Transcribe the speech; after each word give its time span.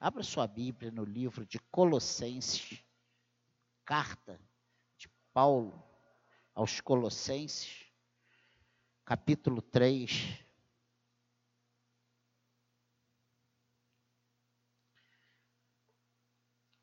Abra 0.00 0.22
sua 0.22 0.46
Bíblia 0.46 0.92
no 0.92 1.02
livro 1.02 1.44
de 1.44 1.58
Colossenses, 1.58 2.84
carta 3.84 4.40
de 4.96 5.08
Paulo 5.32 5.82
aos 6.54 6.80
Colossenses, 6.80 7.84
capítulo 9.04 9.60
3. 9.60 10.38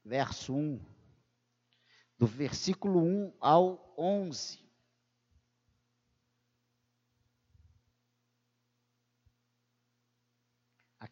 Verso 0.03 0.53
1, 0.53 0.85
do 2.17 2.27
versículo 2.27 2.99
1 2.99 3.37
ao 3.39 3.95
11. 3.97 4.64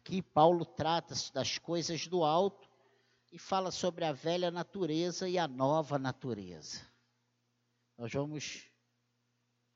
Aqui 0.06 0.20
Paulo 0.20 0.66
trata 0.66 1.14
das 1.32 1.56
coisas 1.56 2.06
do 2.06 2.22
alto 2.22 2.70
e 3.32 3.38
fala 3.38 3.70
sobre 3.70 4.04
a 4.04 4.12
velha 4.12 4.50
natureza 4.50 5.26
e 5.26 5.38
a 5.38 5.48
nova 5.48 5.98
natureza. 5.98 6.86
Nós 7.96 8.12
vamos 8.12 8.70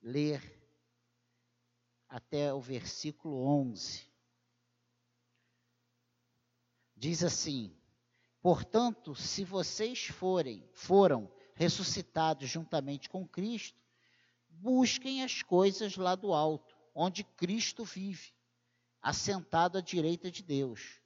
ler 0.03 0.43
até 2.07 2.53
o 2.53 2.61
versículo 2.61 3.43
11. 3.43 4.07
Diz 6.95 7.25
assim: 7.25 7.75
Portanto, 8.43 9.15
se 9.15 9.45
vocês 9.45 10.09
forem, 10.09 10.69
foram 10.75 11.33
ressuscitados 11.55 12.51
juntamente 12.51 13.09
com 13.09 13.27
Cristo, 13.27 13.83
busquem 14.47 15.25
as 15.25 15.43
coisas 15.43 15.97
lá 15.97 16.15
do 16.15 16.35
alto, 16.35 16.77
onde 16.95 17.25
Cristo 17.25 17.83
vive 17.83 18.37
assentado 19.03 19.79
à 19.79 19.81
direita 19.81 20.31
de 20.31 20.43
Deus. 20.43 21.01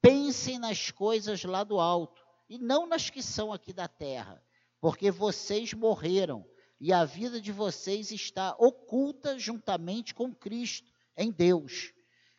Pensem 0.00 0.58
nas 0.58 0.90
coisas 0.90 1.44
lá 1.44 1.64
do 1.64 1.80
alto 1.80 2.22
e 2.48 2.58
não 2.58 2.86
nas 2.86 3.10
que 3.10 3.22
são 3.22 3.52
aqui 3.52 3.72
da 3.72 3.88
terra, 3.88 4.42
porque 4.80 5.10
vocês 5.10 5.72
morreram 5.72 6.46
e 6.80 6.92
a 6.92 7.04
vida 7.04 7.40
de 7.40 7.52
vocês 7.52 8.10
está 8.10 8.54
oculta 8.58 9.38
juntamente 9.38 10.14
com 10.14 10.34
Cristo 10.34 10.92
em 11.16 11.30
Deus. 11.30 11.92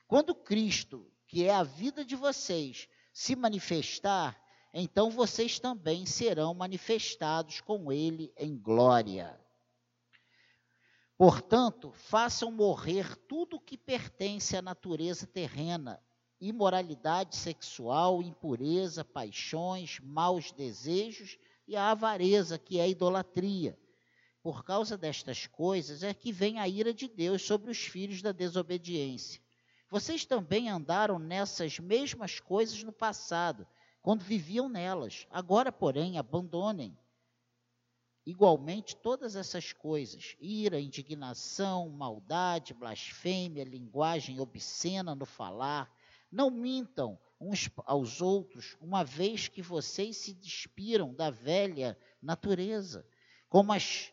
Quando 0.07 0.35
Cristo, 0.35 1.11
que 1.27 1.45
é 1.45 1.53
a 1.53 1.63
vida 1.63 2.05
de 2.05 2.15
vocês, 2.15 2.87
se 3.11 3.35
manifestar, 3.35 4.39
então 4.73 5.09
vocês 5.09 5.57
também 5.57 6.05
serão 6.05 6.53
manifestados 6.53 7.61
com 7.61 7.91
Ele 7.91 8.31
em 8.37 8.57
glória. 8.57 9.39
Portanto, 11.17 11.93
façam 11.93 12.51
morrer 12.51 13.15
tudo 13.15 13.59
que 13.59 13.77
pertence 13.77 14.57
à 14.57 14.61
natureza 14.61 15.25
terrena: 15.25 16.03
imoralidade 16.41 17.37
sexual, 17.37 18.21
impureza, 18.21 19.05
paixões, 19.05 19.97
maus 20.01 20.51
desejos 20.51 21.37
e 21.65 21.75
a 21.75 21.91
avareza, 21.91 22.59
que 22.59 22.79
é 22.79 22.83
a 22.83 22.87
idolatria. 22.87 23.79
Por 24.43 24.65
causa 24.65 24.97
destas 24.97 25.47
coisas 25.47 26.03
é 26.03 26.13
que 26.13 26.33
vem 26.33 26.59
a 26.59 26.67
ira 26.67 26.93
de 26.93 27.07
Deus 27.07 27.43
sobre 27.43 27.71
os 27.71 27.79
filhos 27.79 28.21
da 28.21 28.33
desobediência. 28.33 29.41
Vocês 29.89 30.25
também 30.25 30.69
andaram 30.69 31.17
nessas 31.17 31.79
mesmas 31.79 32.41
coisas 32.41 32.83
no 32.83 32.91
passado, 32.91 33.65
quando 34.01 34.21
viviam 34.21 34.67
nelas. 34.67 35.25
Agora, 35.31 35.71
porém, 35.71 36.17
abandonem 36.17 36.97
Igualmente, 38.25 38.95
todas 38.95 39.35
essas 39.35 39.71
coisas, 39.71 40.35
ira, 40.39 40.79
indignação, 40.79 41.89
maldade, 41.89 42.73
blasfêmia, 42.73 43.63
linguagem 43.63 44.39
obscena 44.39 45.13
no 45.13 45.27
falar, 45.27 45.93
não 46.31 46.49
mintam 46.49 47.19
uns 47.39 47.69
aos 47.85 48.21
outros, 48.21 48.75
uma 48.81 49.03
vez 49.03 49.47
que 49.47 49.61
vocês 49.61 50.17
se 50.17 50.33
despiram 50.33 51.13
da 51.13 51.29
velha 51.29 51.95
natureza, 52.19 53.05
como 53.47 53.71
as 53.71 54.11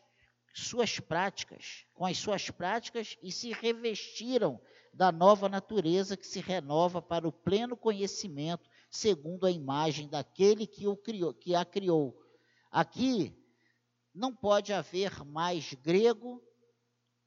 suas 0.53 0.99
práticas, 0.99 1.87
com 1.95 2.05
as 2.05 2.17
suas 2.19 2.51
práticas 2.51 3.17
e 3.23 3.31
se 3.31 3.51
revestiram 3.51 4.61
da 4.93 5.11
nova 5.11 5.49
natureza 5.49 6.15
que 6.15 6.27
se 6.27 6.39
renova 6.39 7.01
para 7.01 7.27
o 7.27 7.31
pleno 7.31 7.75
conhecimento, 7.75 8.69
segundo 8.91 9.47
a 9.47 9.51
imagem 9.51 10.07
daquele 10.07 10.67
que, 10.67 10.87
o 10.87 10.95
criou, 10.95 11.33
que 11.33 11.55
a 11.55 11.65
criou. 11.65 12.15
Aqui 12.69 13.35
não 14.13 14.33
pode 14.35 14.71
haver 14.71 15.23
mais 15.25 15.73
grego 15.73 16.41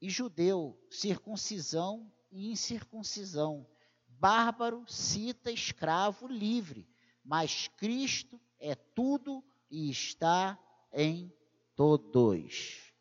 e 0.00 0.08
judeu, 0.08 0.78
circuncisão 0.90 2.12
e 2.30 2.52
incircuncisão, 2.52 3.66
bárbaro, 4.06 4.84
cita, 4.86 5.50
escravo, 5.50 6.28
livre, 6.28 6.88
mas 7.24 7.68
Cristo 7.76 8.40
é 8.60 8.74
tudo 8.74 9.44
e 9.70 9.90
está 9.90 10.58
em 10.92 11.32
todos. 11.74 12.92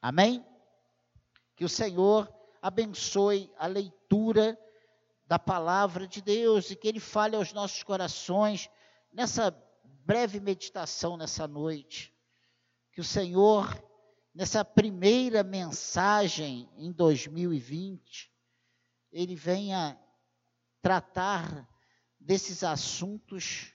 Amém? 0.00 0.44
Que 1.54 1.64
o 1.64 1.68
Senhor 1.68 2.32
abençoe 2.62 3.52
a 3.58 3.66
leitura 3.66 4.58
da 5.26 5.38
palavra 5.38 6.06
de 6.06 6.22
Deus 6.22 6.70
e 6.70 6.76
que 6.76 6.88
Ele 6.88 7.00
fale 7.00 7.36
aos 7.36 7.52
nossos 7.52 7.82
corações 7.82 8.70
nessa 9.12 9.50
breve 10.04 10.40
meditação 10.40 11.16
nessa 11.16 11.46
noite 11.46 12.13
que 12.94 13.00
o 13.00 13.04
Senhor, 13.04 13.76
nessa 14.32 14.64
primeira 14.64 15.42
mensagem 15.42 16.70
em 16.76 16.92
2020, 16.92 18.32
ele 19.10 19.34
venha 19.34 19.98
tratar 20.80 21.68
desses 22.20 22.62
assuntos 22.62 23.74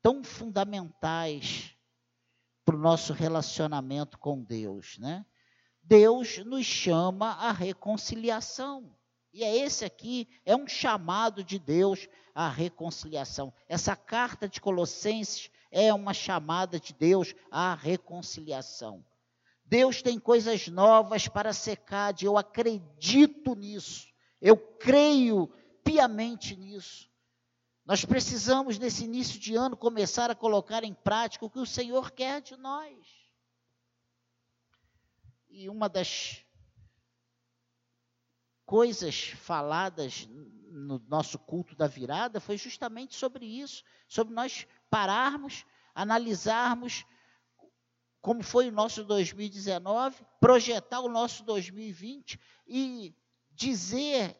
tão 0.00 0.22
fundamentais 0.22 1.76
para 2.64 2.76
o 2.76 2.78
nosso 2.78 3.12
relacionamento 3.12 4.16
com 4.16 4.40
Deus, 4.40 4.96
né? 4.98 5.26
Deus 5.82 6.38
nos 6.38 6.64
chama 6.64 7.32
à 7.32 7.50
reconciliação. 7.50 8.96
E 9.32 9.42
é 9.42 9.56
esse 9.56 9.84
aqui, 9.84 10.28
é 10.44 10.54
um 10.54 10.68
chamado 10.68 11.42
de 11.42 11.58
Deus 11.58 12.08
à 12.32 12.48
reconciliação. 12.48 13.52
Essa 13.68 13.96
carta 13.96 14.48
de 14.48 14.60
Colossenses 14.60 15.50
é 15.70 15.92
uma 15.94 16.12
chamada 16.12 16.80
de 16.80 16.92
Deus 16.92 17.34
à 17.50 17.74
reconciliação. 17.74 19.04
Deus 19.64 20.02
tem 20.02 20.18
coisas 20.18 20.66
novas 20.66 21.28
para 21.28 21.52
secar, 21.52 22.14
eu 22.22 22.36
acredito 22.36 23.54
nisso, 23.54 24.08
eu 24.40 24.56
creio 24.56 25.46
piamente 25.84 26.56
nisso. 26.56 27.08
Nós 27.86 28.04
precisamos, 28.04 28.78
nesse 28.78 29.04
início 29.04 29.38
de 29.38 29.54
ano, 29.54 29.76
começar 29.76 30.30
a 30.30 30.34
colocar 30.34 30.84
em 30.84 30.94
prática 30.94 31.44
o 31.44 31.50
que 31.50 31.58
o 31.58 31.66
Senhor 31.66 32.10
quer 32.10 32.40
de 32.40 32.56
nós. 32.56 32.96
E 35.48 35.68
uma 35.68 35.88
das 35.88 36.44
coisas 38.64 39.30
faladas 39.30 40.28
no 40.70 41.00
nosso 41.08 41.38
culto 41.38 41.74
da 41.74 41.88
virada 41.88 42.38
foi 42.38 42.56
justamente 42.56 43.16
sobre 43.16 43.44
isso, 43.44 43.82
sobre 44.06 44.32
nós 44.32 44.66
pararmos, 44.90 45.64
analisarmos 45.94 47.04
como 48.20 48.42
foi 48.42 48.68
o 48.68 48.72
nosso 48.72 49.02
2019, 49.04 50.24
projetar 50.38 51.00
o 51.00 51.08
nosso 51.08 51.42
2020 51.44 52.38
e 52.66 53.14
dizer 53.52 54.36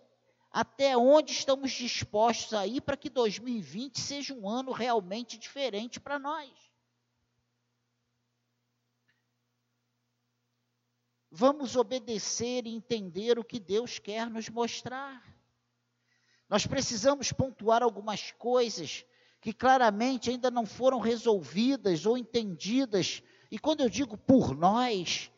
até 0.51 0.97
onde 0.97 1.33
estamos 1.33 1.71
dispostos 1.71 2.53
a 2.53 2.67
ir 2.67 2.83
para 2.83 2.97
que 2.97 3.09
2020 3.09 3.99
seja 3.99 4.35
um 4.35 4.49
ano 4.49 4.73
realmente 4.73 5.39
diferente 5.39 5.99
para 5.99 6.19
nós. 6.19 6.51
Vamos 11.31 11.77
obedecer 11.77 12.67
e 12.67 12.75
entender 12.75 13.39
o 13.39 13.45
que 13.45 13.61
Deus 13.61 13.99
quer 14.01 14.29
nos 14.29 14.49
mostrar. 14.49 15.23
Nós 16.49 16.67
precisamos 16.67 17.31
pontuar 17.31 17.83
algumas 17.83 18.33
coisas 18.33 19.07
que 19.41 19.53
claramente 19.53 20.31
ainda 20.31 20.51
não 20.51 20.67
foram 20.67 20.99
resolvidas 20.99 22.05
ou 22.05 22.19
entendidas. 22.19 23.23
E 23.51 23.59
quando 23.59 23.81
eu 23.81 23.89
digo 23.89 24.17
por 24.17 24.55
nós, 24.55 25.31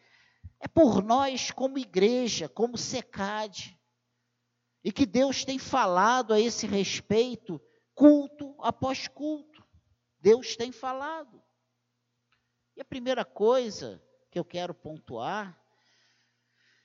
é 0.59 0.67
por 0.67 1.03
nós 1.03 1.51
como 1.51 1.79
igreja, 1.79 2.49
como 2.49 2.77
secade. 2.77 3.79
E 4.83 4.91
que 4.91 5.07
Deus 5.07 5.45
tem 5.45 5.59
falado 5.59 6.35
a 6.35 6.41
esse 6.41 6.67
respeito, 6.67 7.61
culto 7.95 8.57
após 8.59 9.07
culto. 9.07 9.65
Deus 10.21 10.57
tem 10.57 10.73
falado. 10.73 11.41
E 12.77 12.81
a 12.81 12.85
primeira 12.85 13.25
coisa 13.25 14.03
que 14.31 14.39
eu 14.39 14.45
quero 14.45 14.75
pontuar 14.75 15.57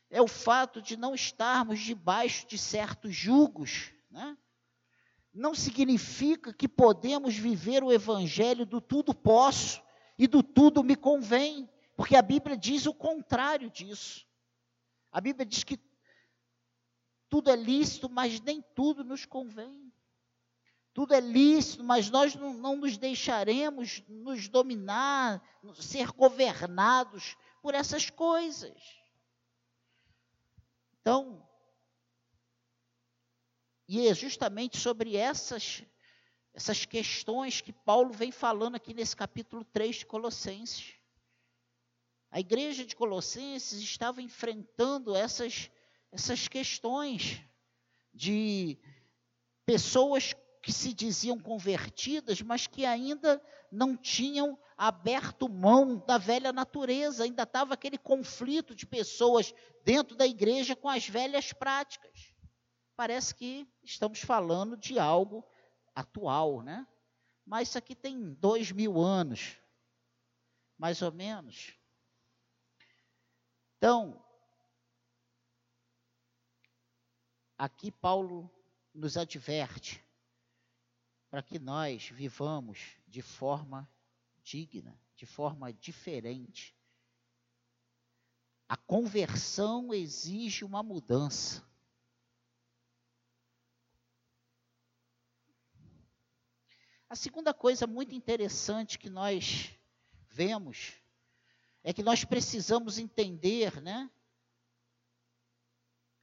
é 0.10 0.22
o 0.22 0.28
fato 0.28 0.82
de 0.82 0.96
não 0.96 1.16
estarmos 1.16 1.80
debaixo 1.80 2.48
de 2.48 2.58
certos 2.58 3.16
julgos, 3.16 3.92
né? 4.10 4.38
Não 5.38 5.54
significa 5.54 6.52
que 6.52 6.68
podemos 6.68 7.38
viver 7.38 7.84
o 7.84 7.94
evangelho 7.94 8.66
do 8.66 8.82
tudo 8.82 9.14
posso 9.14 9.84
e 10.18 10.26
do 10.26 10.42
tudo 10.42 10.84
me 10.84 10.96
convém, 10.96 11.70
porque 11.96 12.16
a 12.16 12.24
Bíblia 12.24 12.58
diz 12.58 12.88
o 12.88 12.94
contrário 12.94 13.70
disso. 13.70 14.26
A 15.12 15.22
Bíblia 15.22 15.46
diz 15.46 15.64
que 15.64 15.80
tudo 17.30 17.52
é 17.52 17.56
lícito, 17.56 18.10
mas 18.10 18.42
nem 18.42 18.64
tudo 18.74 19.04
nos 19.04 19.26
convém. 19.26 19.94
tudo 20.92 21.14
é 21.14 21.20
lícito, 21.20 21.84
mas 21.84 22.10
nós 22.10 22.34
não, 22.34 22.56
não 22.56 22.76
nos 22.76 22.98
deixaremos 22.98 24.04
nos 24.10 24.48
dominar, 24.48 25.40
ser 25.76 26.12
governados 26.14 27.38
por 27.62 27.76
essas 27.76 28.10
coisas. 28.10 29.00
Então, 31.00 31.47
e 33.88 34.08
é 34.08 34.14
justamente 34.14 34.78
sobre 34.78 35.16
essas, 35.16 35.84
essas 36.54 36.86
questões 36.86 37.62
que 37.62 37.72
Paulo 37.72 38.12
vem 38.12 38.32
falando 38.32 38.76
aqui 38.76 38.94
nesse 38.94 39.16
capítulo 39.16 39.64
3 39.64 39.98
de 39.98 40.06
Colossenses. 40.06 40.96
A 42.30 42.40
igreja 42.40 42.86
de 42.86 42.96
Colossenses 42.96 43.80
estava 43.80 44.22
enfrentando 44.22 45.16
essas, 45.16 45.72
essas 46.12 46.48
questões 46.50 47.42
de 48.14 48.78
pessoas 49.66 50.36
que 50.62 50.74
se 50.74 50.94
diziam 50.94 51.40
convertidas, 51.40 52.42
mas 52.42 52.68
que 52.68 52.86
ainda 52.86 53.42
não 53.72 53.96
tinham 53.96 54.60
aberto 54.76 55.48
mão 55.48 56.04
da 56.06 56.18
velha 56.18 56.52
natureza, 56.52 57.24
ainda 57.24 57.44
estava 57.44 57.74
aquele 57.74 57.98
conflito 57.98 58.76
de 58.76 58.86
pessoas 58.86 59.54
dentro 59.86 60.14
da 60.16 60.28
igreja 60.28 60.76
com 60.76 60.90
as 60.90 61.08
velhas 61.08 61.54
práticas. 61.54 62.37
Parece 62.98 63.36
que 63.36 63.72
estamos 63.84 64.22
falando 64.22 64.76
de 64.76 64.98
algo 64.98 65.48
atual, 65.94 66.64
né? 66.64 66.88
Mas 67.46 67.70
isso 67.70 67.78
aqui 67.78 67.94
tem 67.96 68.34
dois 68.34 68.72
mil 68.72 69.00
anos, 69.00 69.56
mais 70.80 71.04
ou 71.04 71.12
menos. 71.12 71.78
Então, 73.78 74.20
aqui 77.56 77.92
Paulo 77.92 78.50
nos 78.96 79.16
adverte 79.16 80.04
para 81.30 81.44
que 81.44 81.60
nós 81.60 82.10
vivamos 82.10 82.98
de 83.08 83.22
forma 83.22 83.88
digna, 84.42 85.00
de 85.16 85.28
forma 85.28 85.72
diferente. 85.72 86.76
A 88.68 88.76
conversão 88.76 89.94
exige 89.94 90.66
uma 90.66 90.82
mudança. 90.82 91.67
A 97.10 97.16
segunda 97.16 97.54
coisa 97.54 97.88
muito 97.88 98.14
interessante 98.14 99.00
que 99.00 99.10
nós 99.10 99.72
vemos 100.30 100.94
é 101.82 101.94
que 101.94 102.04
nós 102.04 102.26
precisamos 102.26 102.98
entender, 102.98 103.82
né, 103.82 104.12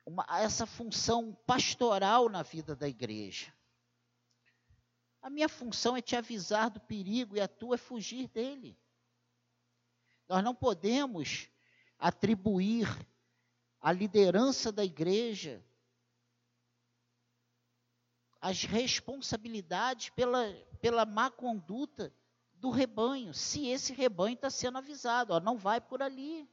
uma, 0.05 0.27
essa 0.29 0.67
função 0.67 1.35
pastoral 1.47 2.29
na 2.29 2.43
vida 2.43 2.77
da 2.77 2.87
igreja. 2.87 3.51
A 5.23 5.31
minha 5.31 5.49
função 5.49 5.97
é 5.97 6.03
te 6.03 6.17
avisar 6.17 6.69
do 6.69 6.81
perigo 6.81 7.35
e 7.35 7.41
a 7.41 7.49
tua 7.49 7.77
é 7.77 7.79
fugir 7.79 8.29
dele. 8.29 8.79
Nós 10.29 10.45
não 10.45 10.55
podemos 10.55 11.49
atribuir 11.99 12.87
a 13.81 13.91
liderança 13.91 14.71
da 14.71 14.85
igreja 14.85 15.65
as 18.45 18.65
responsabilidades 18.65 20.11
pela, 20.11 20.47
pela 20.85 21.07
má 21.07 21.31
conduta 21.31 22.15
do 22.57 22.69
rebanho, 22.69 23.33
se 23.33 23.69
esse 23.69 23.95
rebanho 23.95 24.35
está 24.35 24.51
sendo 24.51 24.77
avisado, 24.77 25.33
ó, 25.33 25.41
não 25.41 25.57
vai 25.57 25.81
por 25.81 26.03
ali. 26.03 26.47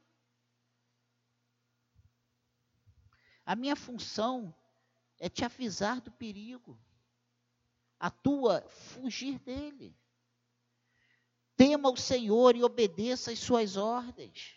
A 3.44 3.54
minha 3.54 3.76
função 3.76 4.54
é 5.18 5.28
te 5.28 5.44
avisar 5.44 6.00
do 6.00 6.10
perigo 6.10 6.80
a 8.00 8.10
tua 8.10 8.62
fugir 8.70 9.38
dele. 9.38 9.94
Tema 11.54 11.90
o 11.90 11.96
Senhor 11.98 12.56
e 12.56 12.64
obedeça 12.64 13.32
às 13.32 13.38
suas 13.38 13.76
ordens. 13.76 14.54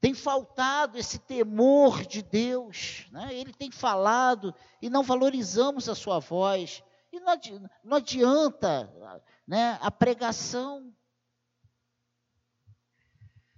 Tem 0.00 0.14
faltado 0.14 0.96
esse 0.96 1.18
temor 1.18 2.06
de 2.06 2.22
Deus, 2.22 3.08
né? 3.10 3.34
ele 3.34 3.52
tem 3.52 3.72
falado 3.72 4.54
e 4.80 4.88
não 4.88 5.02
valorizamos 5.02 5.88
a 5.88 5.96
sua 5.96 6.20
voz. 6.20 6.80
E 7.10 7.20
não 7.20 7.32
adianta, 7.32 7.70
não 7.82 7.96
adianta 7.96 9.24
né, 9.46 9.78
a 9.80 9.90
pregação. 9.90 10.94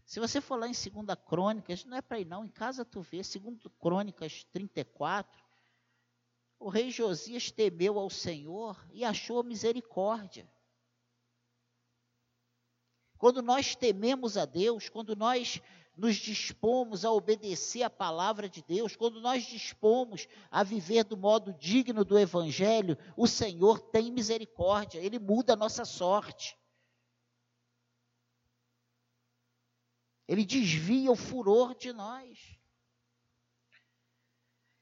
Se 0.05 0.21
você 0.21 0.41
for 0.41 0.57
lá 0.57 0.67
em 0.67 0.73
2 0.73 0.85
Crônicas, 1.27 1.85
não 1.85 1.97
é 1.97 2.03
para 2.03 2.21
ir 2.21 2.25
não, 2.25 2.45
em 2.45 2.49
casa 2.49 2.85
tu 2.85 3.01
vê, 3.01 3.19
2 3.19 3.33
Crônicas 3.81 4.45
34, 4.45 5.43
o 6.59 6.69
rei 6.69 6.91
Josias 6.91 7.51
temeu 7.51 7.99
ao 7.99 8.11
Senhor 8.11 8.85
e 8.93 9.05
achou 9.05 9.43
misericórdia. 9.43 10.49
Quando 13.17 13.43
nós 13.43 13.75
tememos 13.75 14.37
a 14.37 14.45
Deus, 14.45 14.89
quando 14.89 15.15
nós 15.15 15.61
nos 16.01 16.17
dispomos 16.17 17.05
a 17.05 17.13
obedecer 17.13 17.83
a 17.83 17.91
palavra 17.91 18.49
de 18.49 18.63
Deus, 18.63 18.97
quando 18.97 19.21
nós 19.21 19.45
dispomos 19.45 20.27
a 20.51 20.63
viver 20.63 21.05
do 21.05 21.15
modo 21.15 21.53
digno 21.53 22.07
do 22.07 22.19
Evangelho, 22.19 22.97
o 23.15 23.27
Senhor 23.27 23.79
tem 23.79 24.11
misericórdia, 24.11 24.99
Ele 24.99 25.19
muda 25.19 25.53
a 25.53 25.57
nossa 25.57 25.85
sorte. 25.85 26.59
Ele 30.27 30.47
desvia 30.47 31.13
o 31.13 31.17
furor 31.17 31.75
de 31.75 31.93
nós. 31.93 32.59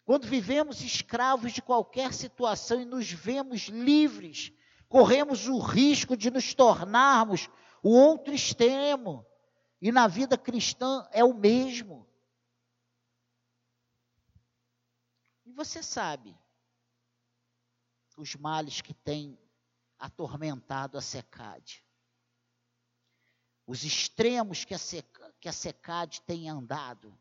Quando 0.04 0.28
vivemos 0.28 0.82
escravos 0.82 1.52
de 1.52 1.60
qualquer 1.60 2.14
situação 2.14 2.80
e 2.80 2.84
nos 2.84 3.10
vemos 3.10 3.62
livres, 3.62 4.52
corremos 4.88 5.48
o 5.48 5.58
risco 5.58 6.16
de 6.16 6.30
nos 6.30 6.54
tornarmos 6.54 7.50
o 7.82 7.90
outro 7.90 8.32
extremo. 8.32 9.27
E 9.80 9.92
na 9.92 10.08
vida 10.08 10.36
cristã 10.36 11.08
é 11.12 11.22
o 11.24 11.32
mesmo. 11.32 12.08
E 15.44 15.52
você 15.52 15.82
sabe 15.82 16.36
os 18.16 18.34
males 18.34 18.80
que 18.80 18.92
têm 18.92 19.38
atormentado 19.98 20.98
a 20.98 21.00
secade. 21.00 21.84
Os 23.66 23.84
extremos 23.84 24.64
que 24.64 24.74
a 24.74 25.52
secade 25.52 26.22
tem 26.22 26.48
andado 26.48 27.16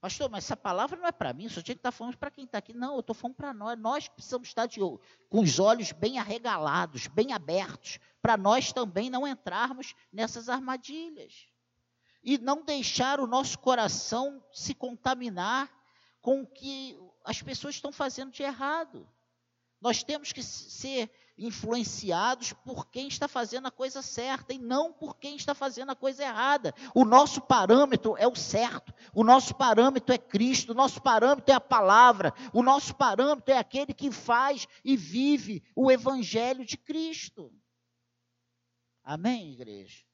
Pastor, 0.00 0.30
mas 0.30 0.44
essa 0.44 0.56
palavra 0.56 0.98
não 0.98 1.06
é 1.06 1.12
para 1.12 1.34
mim, 1.34 1.48
só 1.48 1.60
tinha 1.60 1.74
que 1.74 1.80
estar 1.80 1.92
falando 1.92 2.16
para 2.16 2.30
quem 2.30 2.44
está 2.44 2.56
aqui. 2.56 2.72
Não, 2.72 2.94
eu 2.94 3.00
estou 3.00 3.14
falando 3.14 3.36
para 3.36 3.52
nós. 3.52 3.78
Nós 3.78 4.08
precisamos 4.08 4.48
estar 4.48 4.64
de, 4.64 4.80
com 4.80 5.40
os 5.40 5.58
olhos 5.58 5.92
bem 5.92 6.18
arregalados, 6.18 7.06
bem 7.06 7.34
abertos, 7.34 7.98
para 8.22 8.36
nós 8.36 8.72
também 8.72 9.10
não 9.10 9.28
entrarmos 9.28 9.94
nessas 10.10 10.48
armadilhas. 10.48 11.48
E 12.24 12.38
não 12.38 12.64
deixar 12.64 13.20
o 13.20 13.26
nosso 13.26 13.58
coração 13.58 14.42
se 14.52 14.74
contaminar 14.74 15.70
com 16.22 16.42
o 16.42 16.46
que 16.46 16.98
as 17.22 17.42
pessoas 17.42 17.74
estão 17.74 17.92
fazendo 17.92 18.30
de 18.30 18.42
errado. 18.42 19.06
Nós 19.80 20.02
temos 20.02 20.32
que 20.32 20.42
ser 20.42 21.10
influenciados 21.40 22.52
por 22.52 22.86
quem 22.86 23.08
está 23.08 23.26
fazendo 23.26 23.66
a 23.66 23.70
coisa 23.70 24.02
certa 24.02 24.52
e 24.52 24.58
não 24.58 24.92
por 24.92 25.16
quem 25.16 25.36
está 25.36 25.54
fazendo 25.54 25.90
a 25.90 25.96
coisa 25.96 26.22
errada. 26.22 26.74
O 26.94 27.04
nosso 27.04 27.40
parâmetro 27.40 28.14
é 28.18 28.28
o 28.28 28.36
certo, 28.36 28.92
o 29.14 29.24
nosso 29.24 29.54
parâmetro 29.54 30.14
é 30.14 30.18
Cristo, 30.18 30.72
o 30.72 30.74
nosso 30.74 31.00
parâmetro 31.00 31.50
é 31.50 31.54
a 31.54 31.60
palavra, 31.60 32.34
o 32.52 32.62
nosso 32.62 32.94
parâmetro 32.94 33.52
é 33.54 33.58
aquele 33.58 33.94
que 33.94 34.12
faz 34.12 34.68
e 34.84 34.96
vive 34.96 35.64
o 35.74 35.90
evangelho 35.90 36.64
de 36.64 36.76
Cristo. 36.76 37.50
Amém, 39.02 39.52
igreja? 39.52 40.04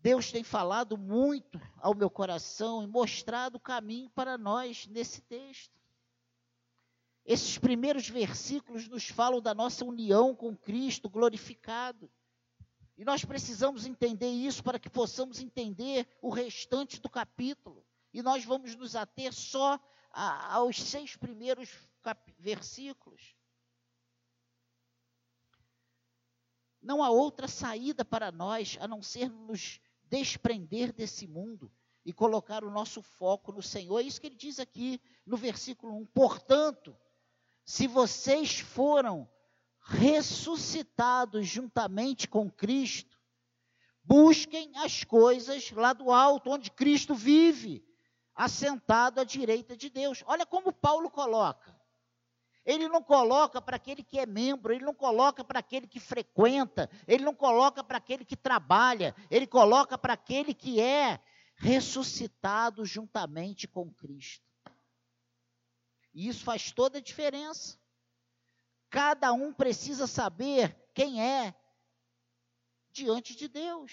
Deus 0.00 0.30
tem 0.30 0.44
falado 0.44 0.96
muito 0.96 1.60
ao 1.78 1.94
meu 1.94 2.08
coração 2.08 2.82
e 2.82 2.86
mostrado 2.86 3.56
o 3.56 3.60
caminho 3.60 4.10
para 4.10 4.38
nós 4.38 4.86
nesse 4.86 5.20
texto. 5.22 5.77
Esses 7.28 7.58
primeiros 7.58 8.08
versículos 8.08 8.88
nos 8.88 9.06
falam 9.06 9.38
da 9.38 9.54
nossa 9.54 9.84
união 9.84 10.34
com 10.34 10.56
Cristo 10.56 11.10
glorificado. 11.10 12.10
E 12.96 13.04
nós 13.04 13.22
precisamos 13.22 13.84
entender 13.84 14.30
isso 14.30 14.64
para 14.64 14.78
que 14.78 14.88
possamos 14.88 15.38
entender 15.38 16.08
o 16.22 16.30
restante 16.30 16.98
do 16.98 17.10
capítulo. 17.10 17.84
E 18.14 18.22
nós 18.22 18.46
vamos 18.46 18.74
nos 18.74 18.96
ater 18.96 19.34
só 19.34 19.78
a, 20.10 20.54
aos 20.54 20.82
seis 20.82 21.16
primeiros 21.16 21.68
versículos. 22.38 23.36
Não 26.80 27.02
há 27.02 27.10
outra 27.10 27.46
saída 27.46 28.06
para 28.06 28.32
nós 28.32 28.78
a 28.80 28.88
não 28.88 29.02
ser 29.02 29.28
nos 29.28 29.82
desprender 30.04 30.94
desse 30.94 31.26
mundo 31.26 31.70
e 32.06 32.12
colocar 32.14 32.64
o 32.64 32.70
nosso 32.70 33.02
foco 33.02 33.52
no 33.52 33.60
Senhor. 33.60 33.98
É 33.98 34.04
isso 34.04 34.18
que 34.18 34.28
ele 34.28 34.34
diz 34.34 34.58
aqui 34.58 34.98
no 35.26 35.36
versículo 35.36 35.94
1. 35.94 36.06
Portanto, 36.06 36.96
se 37.68 37.86
vocês 37.86 38.60
foram 38.60 39.28
ressuscitados 39.82 41.46
juntamente 41.46 42.26
com 42.26 42.50
Cristo, 42.50 43.20
busquem 44.02 44.72
as 44.76 45.04
coisas 45.04 45.70
lá 45.72 45.92
do 45.92 46.10
alto, 46.10 46.48
onde 46.48 46.70
Cristo 46.70 47.14
vive, 47.14 47.84
assentado 48.34 49.20
à 49.20 49.24
direita 49.24 49.76
de 49.76 49.90
Deus. 49.90 50.24
Olha 50.26 50.46
como 50.46 50.72
Paulo 50.72 51.10
coloca. 51.10 51.78
Ele 52.64 52.88
não 52.88 53.02
coloca 53.02 53.60
para 53.60 53.76
aquele 53.76 54.02
que 54.02 54.18
é 54.18 54.24
membro, 54.24 54.72
ele 54.72 54.86
não 54.86 54.94
coloca 54.94 55.44
para 55.44 55.58
aquele 55.58 55.86
que 55.86 56.00
frequenta, 56.00 56.88
ele 57.06 57.22
não 57.22 57.34
coloca 57.34 57.84
para 57.84 57.98
aquele 57.98 58.24
que 58.24 58.36
trabalha, 58.36 59.14
ele 59.30 59.46
coloca 59.46 59.98
para 59.98 60.14
aquele 60.14 60.54
que 60.54 60.80
é 60.80 61.20
ressuscitado 61.54 62.86
juntamente 62.86 63.68
com 63.68 63.92
Cristo. 63.92 64.47
E 66.12 66.28
isso 66.28 66.44
faz 66.44 66.72
toda 66.72 66.98
a 66.98 67.02
diferença. 67.02 67.78
Cada 68.90 69.32
um 69.32 69.52
precisa 69.52 70.06
saber 70.06 70.76
quem 70.94 71.22
é 71.22 71.54
diante 72.90 73.36
de 73.36 73.48
Deus. 73.48 73.92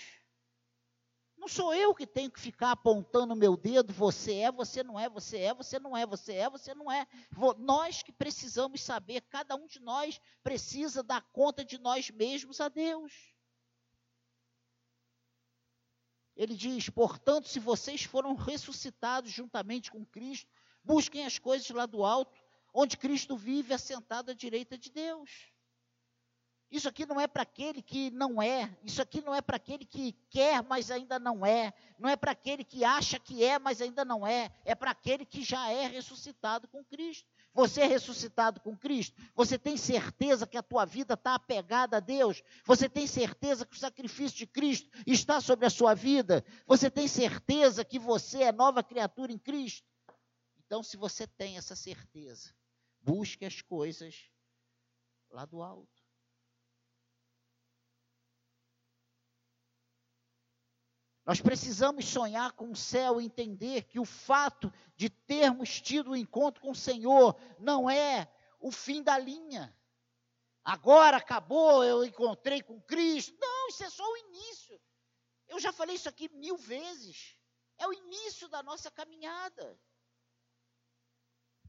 Não 1.38 1.48
sou 1.48 1.74
eu 1.74 1.93
que 1.93 2.07
tenho 2.07 2.31
que 2.31 2.39
ficar 2.39 2.72
apontando 2.72 3.34
o 3.34 3.38
meu 3.38 3.57
dedo, 3.57 3.93
você 3.93 4.36
é, 4.36 4.51
você 4.51 4.84
não 4.84 5.00
é, 5.00 5.10
você 5.10 5.38
é, 5.38 5.53
você 5.53 5.77
não 5.77 5.95
é, 5.95 6.05
você 6.05 6.34
é, 6.34 6.50
você 6.50 6.74
não 6.74 6.91
é. 6.91 7.05
Nós 7.57 8.01
que 8.01 8.12
precisamos 8.12 8.81
saber, 8.81 9.22
cada 9.22 9.55
um 9.55 9.67
de 9.67 9.79
nós 9.79 10.19
precisa 10.41 11.03
dar 11.03 11.22
conta 11.34 11.63
de 11.63 11.77
nós 11.77 12.10
mesmos 12.10 12.62
a 12.62 12.69
Deus. 12.69 13.36
Ele 16.36 16.55
diz: 16.55 16.89
portanto, 16.89 17.48
se 17.48 17.60
vocês 17.60 18.03
foram 18.03 18.34
ressuscitados 18.34 19.31
juntamente 19.31 19.91
com 19.91 20.05
Cristo, 20.05 20.51
busquem 20.86 21.25
as 21.25 21.39
coisas 21.39 21.70
lá 21.70 21.86
do 21.86 22.04
alto, 22.04 22.39
onde 22.74 22.98
Cristo 22.98 23.36
vive 23.36 23.74
assentado 23.74 24.32
à 24.32 24.34
direita 24.34 24.77
de 24.77 24.92
Deus. 24.92 25.30
Isso 26.72 26.89
aqui 26.89 27.06
não 27.06 27.22
é 27.22 27.27
para 27.27 27.44
aquele 27.44 27.82
que 27.82 28.10
não 28.12 28.42
é, 28.42 28.75
isso 28.84 29.01
aqui 29.01 29.22
não 29.22 29.34
é 29.34 29.42
para 29.42 29.56
aquele 29.56 29.86
que 29.86 30.13
quer, 30.30 30.63
mas 30.63 30.89
ainda 30.89 31.20
não 31.20 31.46
é, 31.46 31.72
não 31.98 32.10
é 32.10 32.15
para 32.15 32.32
aquele 32.32 32.63
que 32.63 32.84
acha 32.84 33.20
que 33.20 33.44
é, 33.44 33.58
mas 33.60 33.82
ainda 33.82 34.04
não 34.04 34.25
é, 34.25 34.51
é 34.65 34.74
para 34.74 34.92
aquele 34.92 35.25
que 35.25 35.44
já 35.44 35.70
é 35.72 35.88
ressuscitado 35.88 36.68
com 36.68 36.84
Cristo. 36.84 37.30
Você 37.54 37.82
é 37.82 37.86
ressuscitado 37.86 38.60
com 38.60 38.75
Cristo? 38.75 39.15
Você 39.34 39.58
tem 39.58 39.77
certeza 39.77 40.46
que 40.46 40.58
a 40.58 40.63
tua 40.63 40.86
vida 40.86 41.13
está 41.13 41.36
apegada 41.36 41.98
a 41.98 42.01
Deus? 42.01 42.44
Você 42.65 42.89
tem 42.89 43.08
certeza 43.08 43.65
que 43.65 43.75
o 43.75 43.80
sacrifício 43.80 44.38
de 44.38 44.48
Cristo 44.48 44.89
está 45.08 45.39
sobre 45.39 45.65
a 45.65 45.70
sua 45.70 45.94
vida? 45.94 46.44
Você 46.68 46.89
tem 46.89 47.08
certeza 47.08 47.86
que 47.86 47.98
você 47.98 48.44
é 48.44 48.51
nova 48.51 48.84
criatura 48.84 49.32
em 49.32 49.38
Cristo? 49.38 49.88
Então, 50.65 50.81
se 50.81 50.98
você 50.98 51.27
tem 51.27 51.57
essa 51.57 51.75
certeza, 51.75 52.55
busque 53.01 53.45
as 53.45 53.62
coisas 53.62 54.29
lá 55.29 55.45
do 55.45 55.62
alto. 55.62 56.03
Nós 61.25 61.41
precisamos 61.41 62.05
sonhar 62.05 62.51
com 62.51 62.72
o 62.72 62.75
céu 62.75 63.19
e 63.19 63.25
entender 63.25 63.84
que 63.84 64.00
o 64.00 64.05
fato 64.05 64.72
de 64.95 65.10
termos 65.10 65.81
tido 65.81 66.10
o 66.10 66.12
um 66.12 66.15
encontro 66.15 66.62
com 66.62 66.72
o 66.72 66.75
Senhor 66.75 67.36
não 67.60 67.89
é 67.89 68.31
o 68.60 68.72
fim 68.72 69.01
da 69.01 69.17
linha. 69.17 69.75
Agora 70.63 71.17
acabou, 71.17 71.84
eu 71.84 72.03
encontrei 72.03 72.62
com 72.62 72.81
Cristo. 72.81 73.36
Não, 73.39 73.69
isso 73.69 73.84
é 73.84 73.89
só 73.89 74.03
o 74.03 74.17
início. 74.17 74.79
Eu 75.48 75.60
já 75.60 75.72
falei 75.72 75.95
isso 75.95 76.10
aqui 76.10 76.29
mil 76.29 76.57
vezes. 76.57 77.36
É 77.77 77.88
o 77.88 77.93
início 77.93 78.48
da 78.48 78.63
nossa 78.63 78.89
caminhada. 78.89 79.79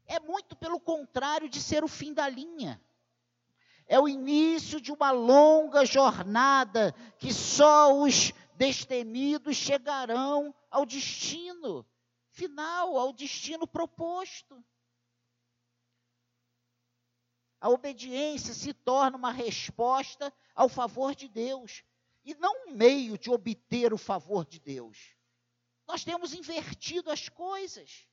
É 0.06 0.20
muito 0.20 0.56
pelo 0.56 0.78
contrário 0.78 1.48
de 1.48 1.60
ser 1.60 1.82
o 1.82 1.88
fim 1.88 2.12
da 2.12 2.28
linha. 2.28 2.80
É 3.86 4.00
o 4.00 4.08
início 4.08 4.80
de 4.80 4.90
uma 4.92 5.10
longa 5.10 5.84
jornada 5.84 6.92
que 7.18 7.32
só 7.32 7.96
os 7.96 8.32
destemidos 8.54 9.56
chegarão 9.56 10.54
ao 10.70 10.84
destino 10.84 11.86
final, 12.30 12.98
ao 12.98 13.12
destino 13.12 13.66
proposto. 13.66 14.64
A 17.60 17.68
obediência 17.68 18.52
se 18.52 18.74
torna 18.74 19.16
uma 19.16 19.32
resposta 19.32 20.32
ao 20.54 20.68
favor 20.68 21.14
de 21.14 21.28
Deus 21.28 21.82
e 22.24 22.34
não 22.34 22.66
um 22.66 22.72
meio 22.72 23.16
de 23.16 23.30
obter 23.30 23.94
o 23.94 23.98
favor 23.98 24.44
de 24.44 24.58
Deus. 24.58 25.16
Nós 25.86 26.04
temos 26.04 26.34
invertido 26.34 27.10
as 27.10 27.28
coisas. 27.28 28.08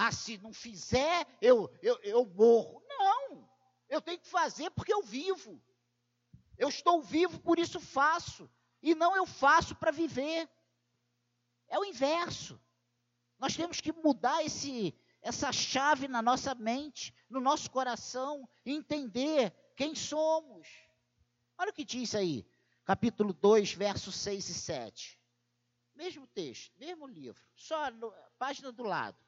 Ah, 0.00 0.12
se 0.12 0.38
não 0.38 0.52
fizer, 0.52 1.26
eu, 1.42 1.68
eu, 1.82 1.98
eu 2.04 2.24
morro. 2.24 2.80
Não, 2.88 3.50
eu 3.88 4.00
tenho 4.00 4.20
que 4.20 4.28
fazer 4.28 4.70
porque 4.70 4.94
eu 4.94 5.02
vivo. 5.02 5.60
Eu 6.56 6.68
estou 6.68 7.02
vivo, 7.02 7.40
por 7.40 7.58
isso 7.58 7.80
faço 7.80 8.48
e 8.80 8.94
não 8.94 9.16
eu 9.16 9.26
faço 9.26 9.74
para 9.74 9.90
viver. 9.90 10.48
É 11.66 11.76
o 11.80 11.84
inverso. 11.84 12.60
Nós 13.40 13.56
temos 13.56 13.80
que 13.80 13.92
mudar 13.92 14.44
esse, 14.44 14.94
essa 15.20 15.50
chave 15.50 16.06
na 16.06 16.22
nossa 16.22 16.54
mente, 16.54 17.12
no 17.28 17.40
nosso 17.40 17.68
coração, 17.68 18.48
e 18.64 18.72
entender 18.72 19.52
quem 19.74 19.96
somos. 19.96 20.68
Olha 21.58 21.72
o 21.72 21.74
que 21.74 21.84
diz 21.84 22.14
aí, 22.14 22.46
capítulo 22.84 23.32
2, 23.32 23.72
versos 23.72 24.14
6 24.14 24.48
e 24.48 24.54
7. 24.54 25.20
Mesmo 25.96 26.24
texto, 26.28 26.72
mesmo 26.78 27.04
livro, 27.04 27.42
só 27.56 27.90
no, 27.90 28.14
página 28.38 28.70
do 28.70 28.84
lado. 28.84 29.27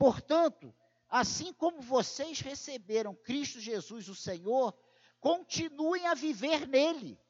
Portanto, 0.00 0.74
assim 1.10 1.52
como 1.52 1.82
vocês 1.82 2.40
receberam 2.40 3.14
Cristo 3.14 3.60
Jesus, 3.60 4.08
o 4.08 4.14
Senhor, 4.14 4.74
continuem 5.20 6.06
a 6.06 6.14
viver 6.14 6.66
nele 6.66 7.20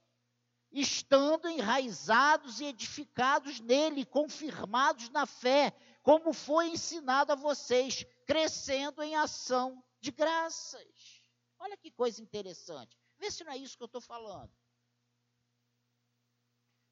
estando 0.70 1.48
enraizados 1.48 2.60
e 2.60 2.66
edificados 2.66 3.58
nele, 3.58 4.06
confirmados 4.06 5.08
na 5.08 5.26
fé, 5.26 5.76
como 6.00 6.32
foi 6.32 6.68
ensinado 6.68 7.32
a 7.32 7.34
vocês, 7.34 8.06
crescendo 8.24 9.02
em 9.02 9.16
ação 9.16 9.84
de 10.00 10.12
graças. 10.12 11.24
Olha 11.58 11.76
que 11.76 11.90
coisa 11.90 12.22
interessante. 12.22 12.96
Vê 13.18 13.32
se 13.32 13.42
não 13.42 13.50
é 13.50 13.56
isso 13.56 13.76
que 13.76 13.82
eu 13.82 13.86
estou 13.86 14.00
falando. 14.00 14.56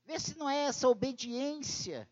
Vê 0.05 0.19
se 0.19 0.37
não 0.37 0.51
é 0.51 0.57
essa 0.57 0.89
obediência 0.89 2.11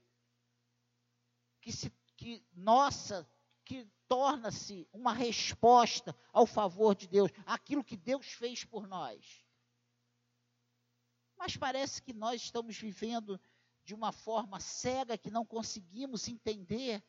que 1.61 1.73
se 1.73 1.91
que 2.17 2.47
nossa 2.55 3.29
que 3.67 3.85
torna-se 4.07 4.89
uma 4.93 5.13
resposta 5.13 6.17
ao 6.33 6.47
favor 6.47 6.95
de 6.95 7.09
Deus, 7.09 7.31
aquilo 7.45 7.83
que 7.83 7.97
Deus 7.97 8.27
fez 8.27 8.65
por 8.65 8.87
nós. 8.87 9.45
Mas 11.37 11.57
parece 11.57 12.01
que 12.01 12.13
nós 12.13 12.41
estamos 12.41 12.79
vivendo 12.79 13.39
de 13.85 13.93
uma 13.93 14.13
forma 14.13 14.61
cega 14.61 15.19
que 15.19 15.31
não 15.31 15.45
conseguimos 15.45 16.29
entender 16.29 17.05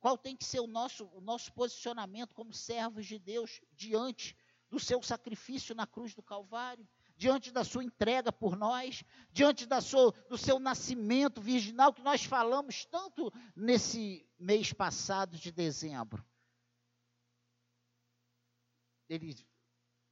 qual 0.00 0.18
tem 0.18 0.36
que 0.36 0.44
ser 0.44 0.58
o 0.58 0.66
nosso, 0.66 1.06
o 1.12 1.20
nosso 1.20 1.52
posicionamento 1.52 2.34
como 2.34 2.52
servos 2.52 3.06
de 3.06 3.18
Deus 3.20 3.60
diante 3.72 4.36
do 4.68 4.80
seu 4.80 5.00
sacrifício 5.00 5.76
na 5.76 5.86
cruz 5.86 6.12
do 6.12 6.22
Calvário, 6.22 6.88
diante 7.20 7.52
da 7.52 7.62
sua 7.62 7.84
entrega 7.84 8.32
por 8.32 8.56
nós, 8.56 9.04
diante 9.30 9.66
da 9.66 9.82
sua, 9.82 10.10
do 10.30 10.38
seu 10.38 10.58
nascimento 10.58 11.38
virginal, 11.38 11.92
que 11.92 12.00
nós 12.00 12.24
falamos 12.24 12.86
tanto 12.86 13.30
nesse 13.54 14.26
mês 14.38 14.72
passado 14.72 15.36
de 15.36 15.52
dezembro. 15.52 16.24
Ele 19.06 19.36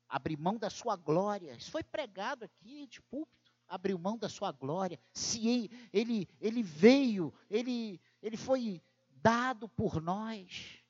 abrir 0.07 0.37
mão 0.37 0.59
da 0.59 0.69
sua 0.69 0.97
glória. 0.97 1.55
Isso 1.55 1.71
foi 1.71 1.83
pregado 1.83 2.45
aqui 2.45 2.87
de 2.87 3.01
púlpito. 3.01 3.51
Abriu 3.67 3.99
mão 3.99 4.19
da 4.19 4.29
sua 4.29 4.53
glória. 4.53 5.01
Se 5.11 5.81
ele, 5.91 6.29
ele 6.39 6.63
veio, 6.63 7.33
ele, 7.49 7.99
ele 8.21 8.37
foi 8.37 8.83
dado 9.09 9.67
por 9.67 10.03
nós. 10.03 10.85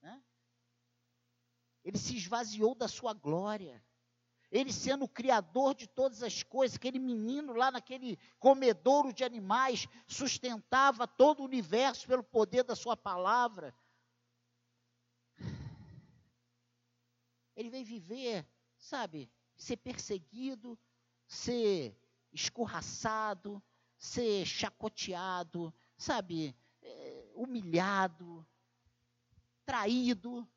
Né? 0.00 0.22
Ele 1.84 1.98
se 1.98 2.16
esvaziou 2.16 2.74
da 2.74 2.88
sua 2.88 3.12
glória. 3.12 3.84
Ele 4.50 4.72
sendo 4.72 5.04
o 5.04 5.08
criador 5.08 5.74
de 5.74 5.86
todas 5.86 6.22
as 6.22 6.42
coisas, 6.42 6.76
aquele 6.76 6.98
menino 6.98 7.52
lá 7.52 7.70
naquele 7.70 8.18
comedouro 8.38 9.12
de 9.12 9.22
animais, 9.22 9.86
sustentava 10.06 11.06
todo 11.06 11.40
o 11.40 11.44
universo 11.44 12.06
pelo 12.06 12.24
poder 12.24 12.64
da 12.64 12.74
sua 12.74 12.96
palavra. 12.96 13.72
Ele 17.54 17.70
veio 17.70 17.84
viver, 17.84 18.48
sabe, 18.76 19.30
ser 19.56 19.76
perseguido, 19.76 20.78
ser 21.28 21.96
escorraçado, 22.32 23.62
ser 23.96 24.44
chacoteado, 24.46 25.72
sabe, 25.96 26.56
é, 26.82 27.30
humilhado, 27.34 28.44
traído, 29.64 30.48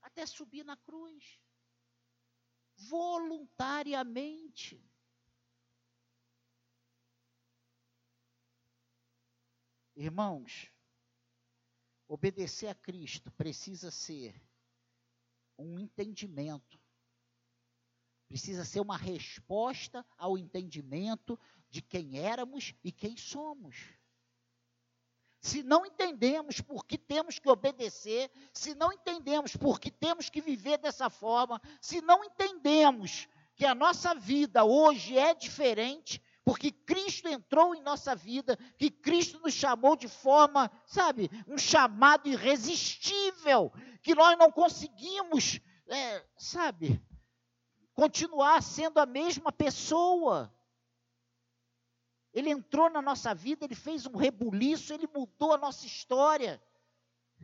até 0.00 0.24
subir 0.24 0.64
na 0.64 0.76
cruz, 0.76 1.38
voluntariamente. 2.88 4.82
Irmãos, 9.94 10.72
obedecer 12.08 12.68
a 12.68 12.74
Cristo 12.74 13.30
precisa 13.32 13.90
ser 13.90 14.40
um 15.58 15.78
entendimento. 15.78 16.80
Precisa 18.26 18.64
ser 18.64 18.80
uma 18.80 18.96
resposta 18.96 20.06
ao 20.16 20.38
entendimento 20.38 21.38
de 21.68 21.82
quem 21.82 22.18
éramos 22.18 22.74
e 22.82 22.90
quem 22.90 23.16
somos. 23.16 23.76
Se 25.40 25.62
não 25.62 25.86
entendemos 25.86 26.60
por 26.60 26.84
que 26.84 26.98
temos 26.98 27.38
que 27.38 27.48
obedecer, 27.48 28.30
se 28.52 28.74
não 28.74 28.92
entendemos 28.92 29.56
por 29.56 29.80
que 29.80 29.90
temos 29.90 30.28
que 30.28 30.40
viver 30.40 30.78
dessa 30.78 31.08
forma, 31.08 31.60
se 31.80 32.02
não 32.02 32.22
entendemos 32.22 33.26
que 33.56 33.64
a 33.64 33.74
nossa 33.74 34.14
vida 34.14 34.64
hoje 34.64 35.16
é 35.18 35.34
diferente, 35.34 36.22
porque 36.44 36.70
Cristo 36.70 37.28
entrou 37.28 37.74
em 37.74 37.82
nossa 37.82 38.14
vida, 38.14 38.58
que 38.76 38.90
Cristo 38.90 39.40
nos 39.40 39.54
chamou 39.54 39.96
de 39.96 40.08
forma, 40.08 40.70
sabe, 40.86 41.30
um 41.46 41.56
chamado 41.56 42.28
irresistível, 42.28 43.72
que 44.02 44.14
nós 44.14 44.36
não 44.38 44.50
conseguimos, 44.50 45.60
é, 45.86 46.24
sabe, 46.36 47.00
continuar 47.94 48.62
sendo 48.62 48.98
a 48.98 49.06
mesma 49.06 49.52
pessoa. 49.52 50.52
Ele 52.32 52.50
entrou 52.50 52.88
na 52.88 53.02
nossa 53.02 53.34
vida, 53.34 53.64
ele 53.64 53.74
fez 53.74 54.06
um 54.06 54.16
rebuliço, 54.16 54.92
ele 54.92 55.08
mudou 55.08 55.52
a 55.52 55.58
nossa 55.58 55.84
história. 55.86 56.62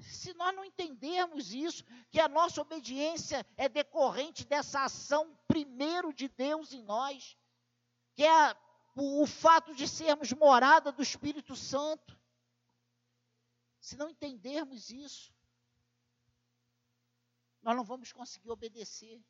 Se 0.01 0.33
nós 0.35 0.55
não 0.55 0.65
entendermos 0.65 1.53
isso, 1.53 1.85
que 2.11 2.21
a 2.21 2.29
nossa 2.29 2.61
obediência 2.61 3.45
é 3.57 3.69
decorrente 3.69 4.45
dessa 4.45 4.85
ação 4.85 5.37
primeiro 5.49 6.13
de 6.13 6.29
Deus 6.29 6.73
em 6.73 6.83
nós, 6.83 7.37
que 8.15 8.23
é 8.23 8.31
a, 8.31 8.57
o, 8.95 9.23
o 9.23 9.27
fato 9.27 9.75
de 9.75 9.89
sermos 9.89 10.33
morada 10.33 10.93
do 10.93 11.03
Espírito 11.03 11.57
Santo. 11.57 12.19
Se 13.81 13.97
não 13.97 14.09
entendermos 14.09 14.91
isso, 14.91 15.35
nós 17.63 17.75
não 17.75 17.85
vamos 17.85 18.13
conseguir 18.13 18.51
obedecer, 18.51 19.21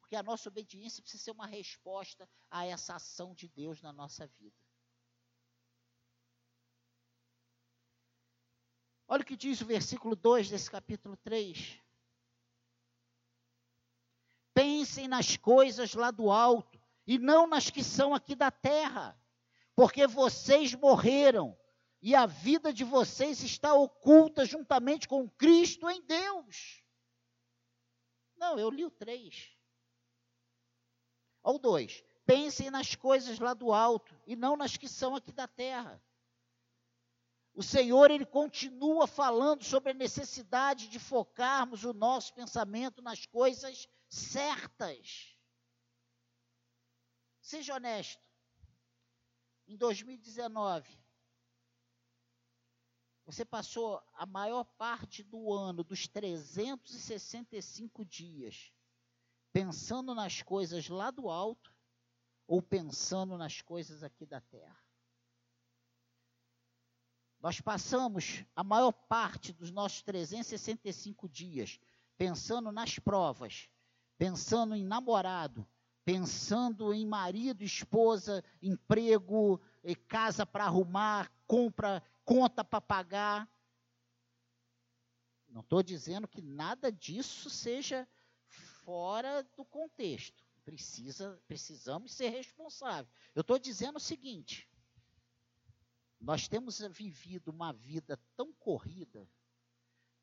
porque 0.00 0.16
a 0.16 0.22
nossa 0.22 0.48
obediência 0.48 1.02
precisa 1.02 1.22
ser 1.22 1.30
uma 1.30 1.46
resposta 1.46 2.28
a 2.50 2.64
essa 2.64 2.96
ação 2.96 3.34
de 3.34 3.46
Deus 3.46 3.80
na 3.80 3.92
nossa 3.92 4.26
vida. 4.26 4.63
Olha 9.06 9.22
o 9.22 9.24
que 9.24 9.36
diz 9.36 9.60
o 9.60 9.66
versículo 9.66 10.16
2 10.16 10.48
desse 10.48 10.70
capítulo 10.70 11.16
3. 11.18 11.78
Pensem 14.54 15.08
nas 15.08 15.36
coisas 15.36 15.94
lá 15.94 16.10
do 16.10 16.30
alto 16.30 16.80
e 17.06 17.18
não 17.18 17.46
nas 17.46 17.68
que 17.68 17.84
são 17.84 18.14
aqui 18.14 18.34
da 18.34 18.50
terra, 18.50 19.18
porque 19.74 20.06
vocês 20.06 20.74
morreram 20.74 21.56
e 22.00 22.14
a 22.14 22.24
vida 22.24 22.72
de 22.72 22.84
vocês 22.84 23.42
está 23.42 23.74
oculta 23.74 24.44
juntamente 24.44 25.06
com 25.06 25.28
Cristo 25.28 25.88
em 25.90 26.00
Deus. 26.02 26.82
Não, 28.36 28.58
eu 28.58 28.70
li 28.70 28.84
o 28.84 28.90
3. 28.90 29.50
Olha 31.42 31.56
o 31.56 31.58
2. 31.58 32.04
Pensem 32.24 32.70
nas 32.70 32.94
coisas 32.94 33.38
lá 33.38 33.52
do 33.52 33.70
alto 33.70 34.18
e 34.26 34.34
não 34.34 34.56
nas 34.56 34.78
que 34.78 34.88
são 34.88 35.14
aqui 35.14 35.30
da 35.30 35.46
terra 35.46 36.02
o 37.54 37.62
Senhor 37.62 38.10
ele 38.10 38.26
continua 38.26 39.06
falando 39.06 39.62
sobre 39.62 39.92
a 39.92 39.94
necessidade 39.94 40.88
de 40.88 40.98
focarmos 40.98 41.84
o 41.84 41.92
nosso 41.92 42.34
pensamento 42.34 43.00
nas 43.00 43.24
coisas 43.26 43.88
certas. 44.08 45.36
Seja 47.40 47.76
honesto. 47.76 48.28
Em 49.68 49.76
2019, 49.76 50.98
você 53.24 53.44
passou 53.44 54.02
a 54.14 54.26
maior 54.26 54.64
parte 54.64 55.22
do 55.22 55.52
ano, 55.52 55.84
dos 55.84 56.08
365 56.08 58.04
dias, 58.04 58.72
pensando 59.52 60.14
nas 60.14 60.42
coisas 60.42 60.88
lá 60.88 61.10
do 61.10 61.30
alto 61.30 61.72
ou 62.46 62.60
pensando 62.60 63.38
nas 63.38 63.62
coisas 63.62 64.02
aqui 64.02 64.26
da 64.26 64.40
terra? 64.40 64.84
Nós 67.44 67.60
passamos 67.60 68.42
a 68.56 68.64
maior 68.64 68.90
parte 68.90 69.52
dos 69.52 69.70
nossos 69.70 70.00
365 70.00 71.28
dias 71.28 71.78
pensando 72.16 72.72
nas 72.72 72.98
provas, 72.98 73.68
pensando 74.16 74.74
em 74.74 74.82
namorado, 74.82 75.68
pensando 76.06 76.94
em 76.94 77.06
marido, 77.06 77.62
esposa, 77.62 78.42
emprego, 78.62 79.60
casa 80.08 80.46
para 80.46 80.64
arrumar, 80.64 81.30
compra, 81.46 82.02
conta 82.24 82.64
para 82.64 82.80
pagar. 82.80 83.46
Não 85.46 85.60
estou 85.60 85.82
dizendo 85.82 86.26
que 86.26 86.40
nada 86.40 86.90
disso 86.90 87.50
seja 87.50 88.08
fora 88.46 89.42
do 89.54 89.66
contexto. 89.66 90.42
Precisa, 90.64 91.38
precisamos 91.46 92.10
ser 92.14 92.30
responsáveis. 92.30 93.14
Eu 93.34 93.42
estou 93.42 93.58
dizendo 93.58 93.96
o 93.96 94.00
seguinte: 94.00 94.66
nós 96.24 96.48
temos 96.48 96.78
vivido 96.80 97.48
uma 97.48 97.70
vida 97.70 98.18
tão 98.34 98.50
corrida, 98.54 99.28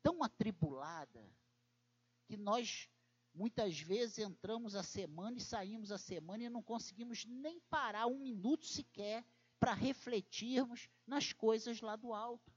tão 0.02 0.24
atribulada, 0.24 1.24
que 2.26 2.36
nós 2.36 2.88
muitas 3.32 3.78
vezes 3.78 4.18
entramos 4.18 4.74
a 4.74 4.82
semana 4.82 5.38
e 5.38 5.40
saímos 5.40 5.92
a 5.92 5.98
semana 5.98 6.42
e 6.42 6.50
não 6.50 6.60
conseguimos 6.60 7.24
nem 7.24 7.60
parar 7.70 8.08
um 8.08 8.18
minuto 8.18 8.66
sequer 8.66 9.24
para 9.60 9.74
refletirmos 9.74 10.88
nas 11.06 11.32
coisas 11.32 11.80
lá 11.80 11.94
do 11.94 12.12
alto. 12.12 12.52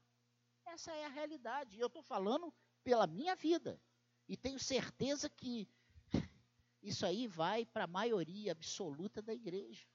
Essa 0.64 0.90
é 0.90 1.04
a 1.04 1.08
realidade. 1.08 1.76
E 1.76 1.80
eu 1.80 1.86
estou 1.86 2.02
falando 2.02 2.52
pela 2.82 3.06
minha 3.06 3.36
vida. 3.36 3.80
E 4.28 4.36
tenho 4.36 4.58
certeza 4.58 5.30
que 5.30 5.68
isso 6.82 7.06
aí 7.06 7.28
vai 7.28 7.64
para 7.64 7.84
a 7.84 7.88
maioria 7.88 8.50
absoluta 8.50 9.22
da 9.22 9.32
igreja. 9.32 9.86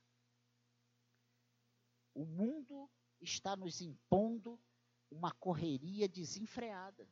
O 2.14 2.26
mundo 2.26 2.90
está 3.22 3.56
nos 3.56 3.82
impondo 3.82 4.60
uma 5.10 5.32
correria 5.32 6.08
desenfreada. 6.08 7.08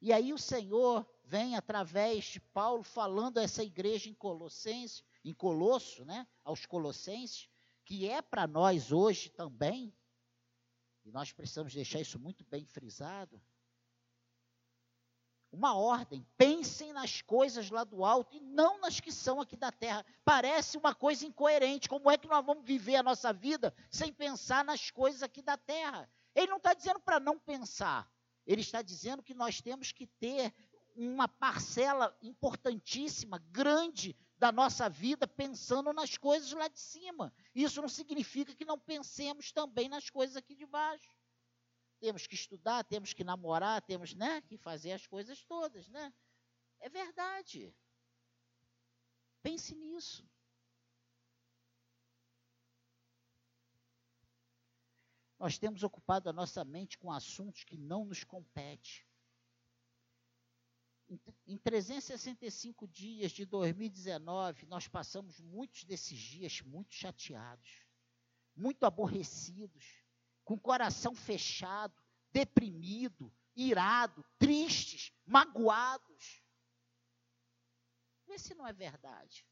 E 0.00 0.12
aí 0.12 0.32
o 0.32 0.38
Senhor 0.38 1.08
vem 1.24 1.56
através 1.56 2.24
de 2.24 2.40
Paulo 2.40 2.82
falando 2.82 3.38
a 3.38 3.42
essa 3.42 3.64
igreja 3.64 4.10
em 4.10 4.14
Colossenses, 4.14 5.02
em 5.24 5.32
Colosso, 5.32 6.04
né, 6.04 6.26
aos 6.44 6.66
Colossenses, 6.66 7.48
que 7.84 8.08
é 8.08 8.20
para 8.20 8.46
nós 8.46 8.92
hoje 8.92 9.30
também, 9.30 9.94
e 11.04 11.10
nós 11.10 11.32
precisamos 11.32 11.72
deixar 11.72 12.00
isso 12.00 12.18
muito 12.18 12.44
bem 12.44 12.64
frisado, 12.64 13.40
uma 15.54 15.74
ordem. 15.74 16.26
Pensem 16.36 16.92
nas 16.92 17.22
coisas 17.22 17.70
lá 17.70 17.84
do 17.84 18.04
alto 18.04 18.36
e 18.36 18.40
não 18.40 18.80
nas 18.80 19.00
que 19.00 19.12
são 19.12 19.40
aqui 19.40 19.56
da 19.56 19.70
terra. 19.70 20.04
Parece 20.24 20.76
uma 20.76 20.94
coisa 20.94 21.24
incoerente. 21.24 21.88
Como 21.88 22.10
é 22.10 22.18
que 22.18 22.28
nós 22.28 22.44
vamos 22.44 22.64
viver 22.64 22.96
a 22.96 23.02
nossa 23.02 23.32
vida 23.32 23.74
sem 23.90 24.12
pensar 24.12 24.64
nas 24.64 24.90
coisas 24.90 25.22
aqui 25.22 25.40
da 25.40 25.56
terra? 25.56 26.10
Ele 26.34 26.48
não 26.48 26.56
está 26.56 26.74
dizendo 26.74 27.00
para 27.00 27.20
não 27.20 27.38
pensar. 27.38 28.10
Ele 28.46 28.60
está 28.60 28.82
dizendo 28.82 29.22
que 29.22 29.32
nós 29.32 29.60
temos 29.60 29.92
que 29.92 30.06
ter 30.06 30.52
uma 30.96 31.26
parcela 31.26 32.16
importantíssima, 32.22 33.38
grande 33.50 34.16
da 34.36 34.52
nossa 34.52 34.88
vida 34.88 35.26
pensando 35.26 35.92
nas 35.92 36.18
coisas 36.18 36.52
lá 36.52 36.68
de 36.68 36.78
cima. 36.78 37.32
Isso 37.54 37.80
não 37.80 37.88
significa 37.88 38.54
que 38.54 38.64
não 38.64 38.78
pensemos 38.78 39.52
também 39.52 39.88
nas 39.88 40.10
coisas 40.10 40.36
aqui 40.36 40.54
de 40.54 40.66
baixo 40.66 41.08
temos 42.04 42.26
que 42.26 42.34
estudar, 42.34 42.84
temos 42.84 43.14
que 43.14 43.24
namorar, 43.24 43.80
temos 43.80 44.14
né, 44.14 44.42
que 44.42 44.58
fazer 44.58 44.92
as 44.92 45.06
coisas 45.06 45.42
todas, 45.44 45.88
né? 45.88 46.12
É 46.78 46.90
verdade. 46.90 47.74
Pense 49.42 49.74
nisso. 49.74 50.28
Nós 55.38 55.56
temos 55.56 55.82
ocupado 55.82 56.28
a 56.28 56.32
nossa 56.32 56.62
mente 56.62 56.98
com 56.98 57.10
assuntos 57.10 57.64
que 57.64 57.78
não 57.78 58.04
nos 58.04 58.22
competem. 58.22 59.02
Em 61.46 61.56
365 61.56 62.86
dias 62.86 63.32
de 63.32 63.46
2019, 63.46 64.66
nós 64.66 64.86
passamos 64.86 65.40
muitos 65.40 65.84
desses 65.84 66.18
dias 66.18 66.60
muito 66.60 66.94
chateados, 66.94 67.86
muito 68.54 68.84
aborrecidos, 68.84 70.03
com 70.44 70.54
o 70.54 70.60
coração 70.60 71.14
fechado, 71.14 71.94
deprimido, 72.30 73.32
irado, 73.56 74.24
tristes, 74.38 75.12
magoados. 75.24 76.42
Vê 78.26 78.38
se 78.38 78.54
não 78.54 78.66
é 78.66 78.72
verdade. 78.72 79.46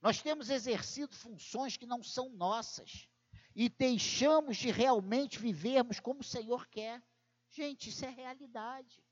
Nós 0.00 0.22
temos 0.22 0.50
exercido 0.50 1.14
funções 1.14 1.76
que 1.76 1.86
não 1.86 2.02
são 2.02 2.30
nossas 2.30 3.08
e 3.54 3.68
deixamos 3.68 4.56
de 4.56 4.70
realmente 4.70 5.38
vivermos 5.38 5.98
como 5.98 6.20
o 6.20 6.24
Senhor 6.24 6.66
quer. 6.68 7.02
Gente, 7.50 7.88
isso 7.88 8.04
é 8.04 8.10
realidade. 8.10 9.02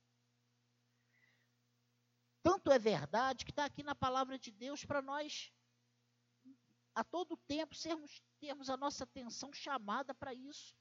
Tanto 2.43 2.71
é 2.71 2.79
verdade 2.79 3.45
que 3.45 3.51
está 3.51 3.65
aqui 3.65 3.83
na 3.83 3.95
palavra 3.95 4.39
de 4.39 4.51
Deus 4.53 4.85
para 4.85 5.01
nós 5.01 5.51
a 6.95 7.03
todo 7.03 7.37
tempo 7.37 7.75
sermos, 7.75 8.23
termos 8.39 8.71
a 8.71 8.77
nossa 8.77 9.05
atenção 9.05 9.53
chamada 9.53 10.15
para 10.15 10.33
isso. 10.33 10.77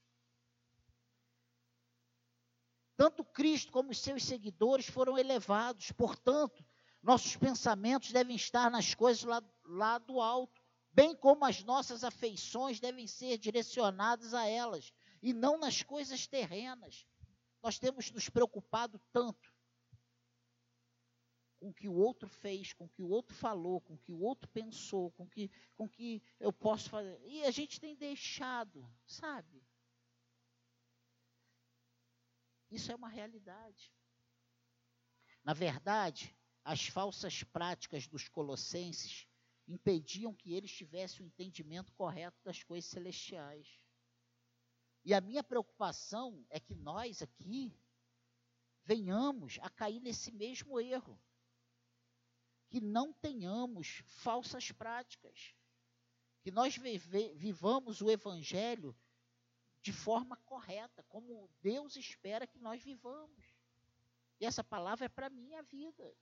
Tanto 2.95 3.23
Cristo 3.23 3.71
como 3.71 3.89
os 3.89 3.99
seus 3.99 4.23
seguidores 4.23 4.88
foram 4.88 5.17
elevados, 5.17 5.91
portanto, 5.91 6.63
nossos 7.02 7.36
pensamentos 7.36 8.12
devem 8.12 8.36
estar 8.36 8.69
nas 8.69 8.93
coisas 8.93 9.23
lá, 9.23 9.43
lá 9.65 9.97
do 9.97 10.21
alto, 10.21 10.62
bem 10.91 11.15
como 11.15 11.43
as 11.43 11.63
nossas 11.63 12.04
afeições 12.04 12.80
devem 12.80 13.08
ser 13.08 13.38
direcionadas 13.38 14.34
a 14.34 14.45
elas 14.45 14.93
e 15.21 15.34
não 15.34 15.58
nas 15.58 15.82
coisas 15.82 16.28
terrenas. 16.28 17.06
Nós 17.62 17.80
temos 17.80 18.12
nos 18.12 18.30
preocupado 18.30 19.02
tanto 19.12 19.53
com 21.63 21.69
o 21.69 21.73
que 21.73 21.88
o 21.88 21.93
outro 21.93 22.28
fez, 22.28 22.73
com 22.73 22.84
o 22.84 22.89
que 22.89 23.02
o 23.02 23.08
outro 23.08 23.34
falou, 23.34 23.80
com 23.80 23.93
o 23.93 23.97
que 23.97 24.12
o 24.12 24.19
outro 24.19 24.49
pensou, 24.49 25.12
com 25.12 25.23
o 25.23 25.30
que, 25.30 25.49
com 25.78 25.88
que 25.88 26.21
eu 26.38 26.52
posso 26.52 26.89
fazer. 26.89 27.17
E 27.23 27.45
a 27.45 27.52
gente 27.52 27.80
tem 27.80 27.95
deixado, 27.95 28.86
sabe? 29.08 29.65
Isso 32.69 32.91
é 32.91 32.95
uma 32.95 33.08
realidade. 33.08 33.95
Na 35.41 35.54
verdade, 35.54 36.36
as 36.65 36.88
falsas 36.88 37.43
práticas 37.43 38.08
dos 38.08 38.28
colossenses 38.28 39.26
impediam 39.65 40.36
que 40.36 40.54
eles 40.54 40.69
tivessem 40.69 41.26
o 41.26 41.28
entendimento 41.28 41.93
correto 41.93 42.43
das 42.43 42.62
coisas 42.62 42.89
celestiais. 42.89 43.80
E 45.06 45.13
a 45.13 45.21
minha 45.21 45.41
preocupação 45.41 46.45
é 46.49 46.60
que 46.60 46.76
nós 46.76 47.21
aqui 47.21 47.73
venhamos 48.84 49.60
a 49.62 49.69
cair 49.69 50.02
nesse 50.02 50.30
mesmo 50.30 50.78
erro 50.78 51.17
que 52.74 52.82
não 52.82 53.14
tenhamos 53.14 54.02
falsas 54.08 54.72
práticas, 54.72 55.54
que 56.42 56.50
nós 56.50 56.76
vivamos 57.36 58.02
o 58.02 58.10
Evangelho 58.10 58.98
de 59.80 59.94
forma 59.94 60.38
correta, 60.38 61.04
como 61.04 61.48
Deus 61.62 61.96
espera 61.96 62.48
que 62.48 62.58
nós 62.58 62.82
vivamos. 62.82 63.46
E 64.40 64.46
essa 64.48 64.64
palavra 64.64 65.06
é 65.06 65.08
para 65.08 65.28
a 65.28 65.30
minha 65.30 65.62
vida. 65.62 66.18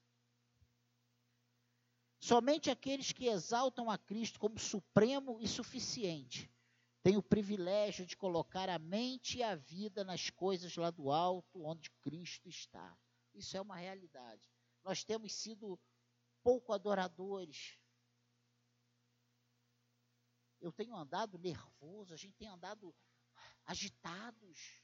Somente 2.19 2.69
aqueles 2.69 3.13
que 3.13 3.27
exaltam 3.27 3.89
a 3.89 3.97
Cristo 3.97 4.37
como 4.37 4.59
supremo 4.59 5.39
e 5.39 5.47
suficiente 5.47 6.51
têm 7.01 7.15
o 7.15 7.23
privilégio 7.23 8.05
de 8.05 8.17
colocar 8.17 8.67
a 8.67 8.77
mente 8.77 9.37
e 9.37 9.43
a 9.43 9.55
vida 9.55 10.03
nas 10.03 10.29
coisas 10.29 10.75
lá 10.75 10.91
do 10.91 11.11
alto, 11.11 11.63
onde 11.63 11.89
Cristo 12.01 12.49
está. 12.49 12.93
Isso 13.33 13.55
é 13.55 13.61
uma 13.61 13.77
realidade. 13.77 14.51
Nós 14.83 15.01
temos 15.01 15.33
sido 15.33 15.79
pouco 16.43 16.73
adoradores. 16.73 17.77
Eu 20.59 20.71
tenho 20.71 20.95
andado 20.95 21.37
nervoso, 21.39 22.13
a 22.13 22.17
gente 22.17 22.35
tem 22.35 22.47
andado 22.47 22.93
agitados. 23.65 24.83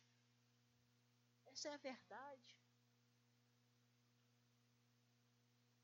Essa 1.45 1.69
é 1.69 1.73
a 1.73 1.77
verdade. 1.77 2.57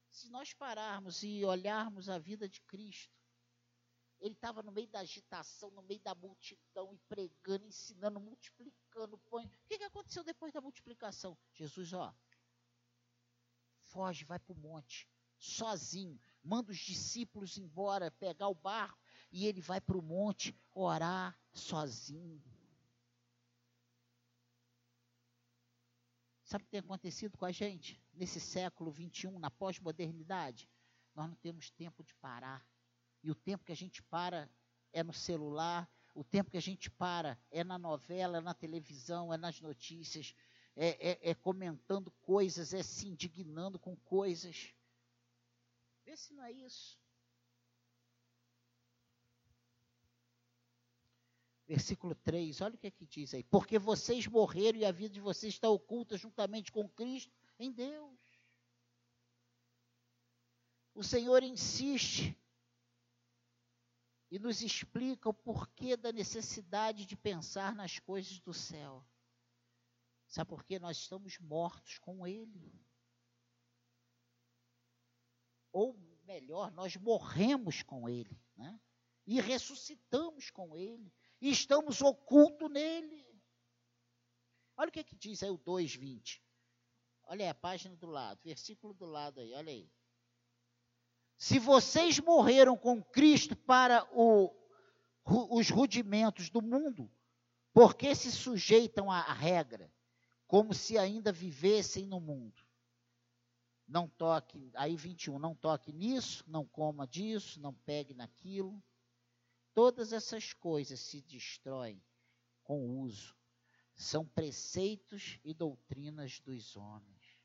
Se 0.09 0.29
nós 0.29 0.53
pararmos 0.53 1.21
e 1.23 1.43
olharmos 1.43 2.09
a 2.09 2.17
vida 2.17 2.47
de 2.47 2.61
Cristo, 2.61 3.21
ele 4.19 4.35
estava 4.35 4.63
no 4.63 4.71
meio 4.71 4.87
da 4.87 4.99
agitação, 4.99 5.69
no 5.71 5.83
meio 5.83 5.99
da 5.99 6.15
multidão, 6.15 6.93
e 6.93 6.97
pregando, 7.09 7.65
ensinando, 7.65 8.19
multiplicando. 8.19 9.17
Põe. 9.17 9.45
O 9.45 9.65
que, 9.67 9.77
que 9.77 9.83
aconteceu 9.83 10.23
depois 10.23 10.53
da 10.53 10.61
multiplicação? 10.61 11.37
Jesus, 11.51 11.91
ó, 11.93 12.15
foge, 13.81 14.23
vai 14.23 14.39
para 14.39 14.53
o 14.53 14.57
monte 14.57 15.12
sozinho, 15.43 16.17
manda 16.41 16.71
os 16.71 16.77
discípulos 16.77 17.57
embora, 17.57 18.09
pegar 18.09 18.47
o 18.47 18.55
barco, 18.55 18.97
e 19.31 19.45
ele 19.45 19.59
vai 19.59 19.81
para 19.81 19.97
o 19.97 20.01
monte 20.01 20.55
orar 20.73 21.37
sozinho. 21.51 22.41
Sabe 26.43 26.63
o 26.63 26.65
que 26.65 26.71
tem 26.71 26.79
acontecido 26.79 27.37
com 27.37 27.45
a 27.45 27.51
gente 27.51 28.01
nesse 28.13 28.39
século 28.39 28.91
21, 28.91 29.39
na 29.39 29.49
pós-modernidade? 29.49 30.69
Nós 31.15 31.27
não 31.27 31.35
temos 31.35 31.69
tempo 31.71 32.03
de 32.03 32.13
parar. 32.15 32.65
E 33.23 33.31
o 33.31 33.35
tempo 33.35 33.65
que 33.65 33.71
a 33.71 33.75
gente 33.75 34.01
para 34.03 34.49
é 34.91 35.03
no 35.03 35.13
celular, 35.13 35.89
o 36.13 36.23
tempo 36.23 36.51
que 36.51 36.57
a 36.57 36.61
gente 36.61 36.89
para 36.91 37.39
é 37.49 37.63
na 37.63 37.77
novela, 37.77 38.37
é 38.37 38.41
na 38.41 38.53
televisão, 38.53 39.33
é 39.33 39.37
nas 39.37 39.59
notícias, 39.59 40.35
é, 40.75 41.11
é, 41.11 41.31
é 41.31 41.35
comentando 41.35 42.11
coisas, 42.21 42.73
é 42.73 42.83
se 42.83 43.07
indignando 43.07 43.79
com 43.79 43.95
coisas. 43.95 44.73
Vê 46.05 46.17
se 46.17 46.33
não 46.33 46.43
é 46.43 46.51
isso. 46.51 46.99
Versículo 51.65 52.13
3, 52.13 52.61
olha 52.61 52.75
o 52.75 52.77
que 52.77 52.87
é 52.87 52.91
que 52.91 53.05
diz 53.05 53.33
aí. 53.33 53.43
Porque 53.43 53.79
vocês 53.79 54.27
morreram 54.27 54.79
e 54.79 54.85
a 54.85 54.91
vida 54.91 55.13
de 55.13 55.21
vocês 55.21 55.53
está 55.53 55.69
oculta 55.69 56.17
juntamente 56.17 56.71
com 56.71 56.87
Cristo 56.89 57.33
em 57.57 57.71
Deus. 57.71 58.19
O 60.93 61.03
Senhor 61.03 61.41
insiste 61.41 62.37
e 64.29 64.37
nos 64.37 64.61
explica 64.61 65.29
o 65.29 65.33
porquê 65.33 65.95
da 65.95 66.11
necessidade 66.11 67.05
de 67.05 67.15
pensar 67.15 67.73
nas 67.73 67.97
coisas 67.97 68.39
do 68.39 68.53
céu. 68.53 69.03
Sabe 70.27 70.49
por 70.49 70.63
quê? 70.63 70.79
Nós 70.79 70.97
estamos 70.97 71.39
mortos 71.39 71.97
com 71.99 72.27
Ele 72.27 72.73
ou 75.73 75.97
melhor, 76.23 76.71
nós 76.71 76.95
morremos 76.95 77.81
com 77.81 78.07
Ele, 78.07 78.39
né? 78.55 78.79
e 79.25 79.41
ressuscitamos 79.41 80.49
com 80.51 80.77
Ele, 80.77 81.11
e 81.41 81.49
estamos 81.49 82.01
ocultos 82.01 82.71
nele. 82.71 83.25
Olha 84.77 84.89
o 84.89 84.91
que, 84.91 84.99
é 84.99 85.03
que 85.03 85.15
diz 85.15 85.43
aí 85.43 85.49
o 85.49 85.57
2,20. 85.57 86.41
Olha 87.25 87.45
aí 87.45 87.49
a 87.49 87.55
página 87.55 87.95
do 87.95 88.07
lado, 88.07 88.39
versículo 88.43 88.93
do 88.93 89.05
lado 89.05 89.39
aí, 89.39 89.53
olha 89.53 89.71
aí. 89.71 89.91
Se 91.37 91.59
vocês 91.59 92.19
morreram 92.19 92.77
com 92.77 93.03
Cristo 93.03 93.55
para 93.55 94.07
o, 94.13 94.53
os 95.25 95.69
rudimentos 95.69 96.49
do 96.49 96.61
mundo, 96.61 97.11
por 97.73 97.95
que 97.95 98.13
se 98.15 98.31
sujeitam 98.31 99.11
à 99.11 99.21
regra, 99.33 99.91
como 100.47 100.73
se 100.73 100.97
ainda 100.97 101.31
vivessem 101.31 102.05
no 102.05 102.21
mundo? 102.21 102.62
Não 103.87 104.07
toque, 104.07 104.71
aí 104.75 104.95
21, 104.95 105.37
não 105.37 105.53
toque 105.55 105.91
nisso, 105.91 106.43
não 106.47 106.65
coma 106.65 107.05
disso, 107.07 107.59
não 107.59 107.73
pegue 107.73 108.13
naquilo. 108.13 108.81
Todas 109.73 110.13
essas 110.13 110.53
coisas 110.53 110.99
se 110.99 111.21
destroem 111.21 112.01
com 112.63 112.79
o 112.87 112.99
uso. 113.01 113.35
São 113.95 114.25
preceitos 114.25 115.39
e 115.43 115.53
doutrinas 115.53 116.39
dos 116.39 116.75
homens. 116.75 117.37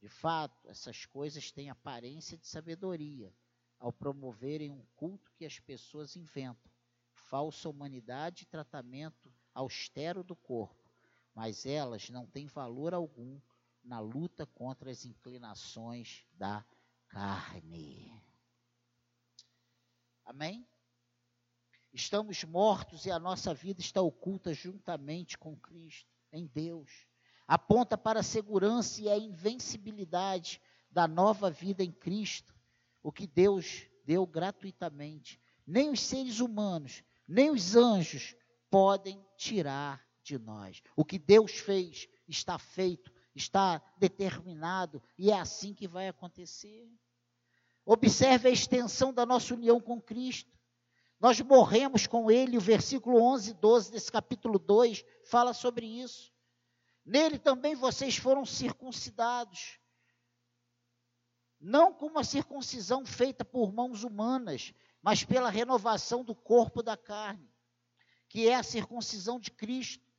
De 0.00 0.08
fato, 0.08 0.68
essas 0.68 1.04
coisas 1.06 1.50
têm 1.50 1.70
aparência 1.70 2.36
de 2.36 2.46
sabedoria 2.46 3.32
ao 3.78 3.92
promoverem 3.92 4.70
um 4.70 4.84
culto 4.94 5.32
que 5.32 5.44
as 5.44 5.58
pessoas 5.58 6.16
inventam, 6.16 6.70
falsa 7.12 7.68
humanidade 7.68 8.42
e 8.42 8.46
tratamento 8.46 9.32
austero 9.54 10.22
do 10.22 10.36
corpo, 10.36 10.90
mas 11.34 11.64
elas 11.64 12.10
não 12.10 12.26
têm 12.26 12.46
valor 12.46 12.92
algum 12.92 13.40
na 13.82 14.00
luta 14.00 14.46
contra 14.46 14.90
as 14.90 15.04
inclinações 15.04 16.24
da 16.32 16.64
carne. 17.08 18.12
Amém? 20.24 20.66
Estamos 21.92 22.44
mortos 22.44 23.04
e 23.04 23.10
a 23.10 23.18
nossa 23.18 23.52
vida 23.52 23.80
está 23.80 24.00
oculta 24.00 24.54
juntamente 24.54 25.36
com 25.36 25.56
Cristo, 25.56 26.08
em 26.32 26.46
Deus. 26.46 27.06
Aponta 27.48 27.98
para 27.98 28.20
a 28.20 28.24
segurança 28.24 29.02
e 29.02 29.08
a 29.08 29.18
invencibilidade 29.18 30.62
da 30.88 31.08
nova 31.08 31.50
vida 31.50 31.82
em 31.82 31.90
Cristo, 31.90 32.54
o 33.02 33.10
que 33.10 33.26
Deus 33.26 33.88
deu 34.04 34.24
gratuitamente. 34.24 35.40
Nem 35.66 35.90
os 35.90 36.00
seres 36.00 36.38
humanos, 36.38 37.02
nem 37.26 37.50
os 37.50 37.74
anjos 37.74 38.36
podem 38.70 39.24
tirar 39.36 40.04
de 40.22 40.38
nós. 40.38 40.80
O 40.94 41.04
que 41.04 41.18
Deus 41.18 41.52
fez 41.52 42.08
está 42.28 42.56
feito 42.56 43.12
está 43.40 43.82
determinado 43.96 45.02
e 45.18 45.30
é 45.30 45.38
assim 45.38 45.74
que 45.74 45.88
vai 45.88 46.08
acontecer. 46.08 46.88
Observe 47.84 48.48
a 48.48 48.52
extensão 48.52 49.12
da 49.12 49.26
nossa 49.26 49.54
união 49.54 49.80
com 49.80 50.00
Cristo. 50.00 50.56
Nós 51.18 51.40
morremos 51.40 52.06
com 52.06 52.30
Ele, 52.30 52.56
o 52.56 52.60
versículo 52.60 53.20
11 53.20 53.50
e 53.50 53.54
12 53.54 53.92
desse 53.92 54.12
capítulo 54.12 54.58
2 54.58 55.04
fala 55.24 55.52
sobre 55.52 55.86
isso. 55.86 56.32
Nele 57.04 57.38
também 57.38 57.74
vocês 57.74 58.16
foram 58.16 58.44
circuncidados, 58.44 59.78
não 61.58 61.92
com 61.92 62.06
uma 62.06 62.24
circuncisão 62.24 63.04
feita 63.04 63.44
por 63.44 63.72
mãos 63.72 64.04
humanas, 64.04 64.72
mas 65.02 65.24
pela 65.24 65.50
renovação 65.50 66.24
do 66.24 66.34
corpo 66.34 66.82
da 66.82 66.96
carne, 66.96 67.50
que 68.28 68.48
é 68.48 68.54
a 68.54 68.62
circuncisão 68.62 69.40
de 69.40 69.50
Cristo 69.50 70.09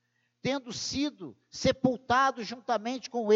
tendo 0.41 0.73
sido 0.73 1.38
sepultados 1.49 2.47
juntamente 2.47 3.10
com 3.10 3.27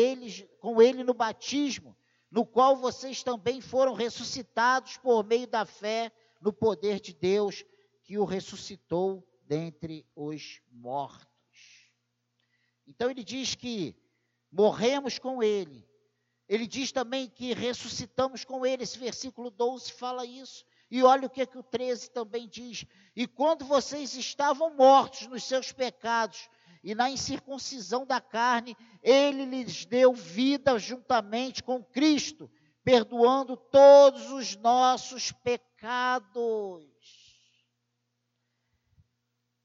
com 0.60 0.82
ele 0.82 1.04
no 1.04 1.14
batismo, 1.14 1.96
no 2.32 2.46
qual 2.46 2.76
vocês 2.76 3.24
também 3.24 3.62
foram 3.62 3.94
ressuscitados 3.94 4.98
por 4.98 5.24
meio 5.24 5.48
da 5.48 5.66
fé 5.66 6.12
no 6.42 6.52
poder 6.52 7.00
de 7.00 7.14
Deus 7.14 7.64
que 8.04 8.18
o 8.18 8.26
ressuscitou 8.26 9.26
dentre 9.48 10.06
os 10.16 10.62
mortos. 10.72 11.92
Então 12.88 13.10
ele 13.10 13.24
diz 13.24 13.56
que 13.56 13.96
morremos 14.52 15.18
com 15.20 15.42
ele. 15.42 15.88
Ele 16.48 16.68
diz 16.68 16.92
também 16.92 17.28
que 17.28 17.54
ressuscitamos 17.54 18.46
com 18.46 18.66
ele. 18.66 18.84
Esse 18.84 19.00
versículo 19.00 19.50
12 19.50 19.92
fala 19.94 20.26
isso. 20.26 20.64
E 20.92 21.02
olha 21.02 21.26
o 21.26 21.30
que, 21.30 21.46
que 21.46 21.58
o 21.58 21.64
13 21.64 22.12
também 22.12 22.48
diz: 22.48 22.86
E 23.16 23.26
quando 23.26 23.66
vocês 23.66 24.16
estavam 24.16 24.76
mortos 24.76 25.26
nos 25.28 25.44
seus 25.44 25.72
pecados 25.72 26.48
e 26.86 26.94
na 26.94 27.10
incircuncisão 27.10 28.06
da 28.06 28.22
carne, 28.22 28.78
ele 29.02 29.44
lhes 29.44 29.86
deu 29.86 30.14
vida 30.14 30.78
juntamente 30.78 31.64
com 31.64 31.84
Cristo, 31.84 32.48
perdoando 32.84 33.58
todos 33.58 34.32
os 34.32 34.56
nossos 34.58 35.32
pecados. 35.32 36.86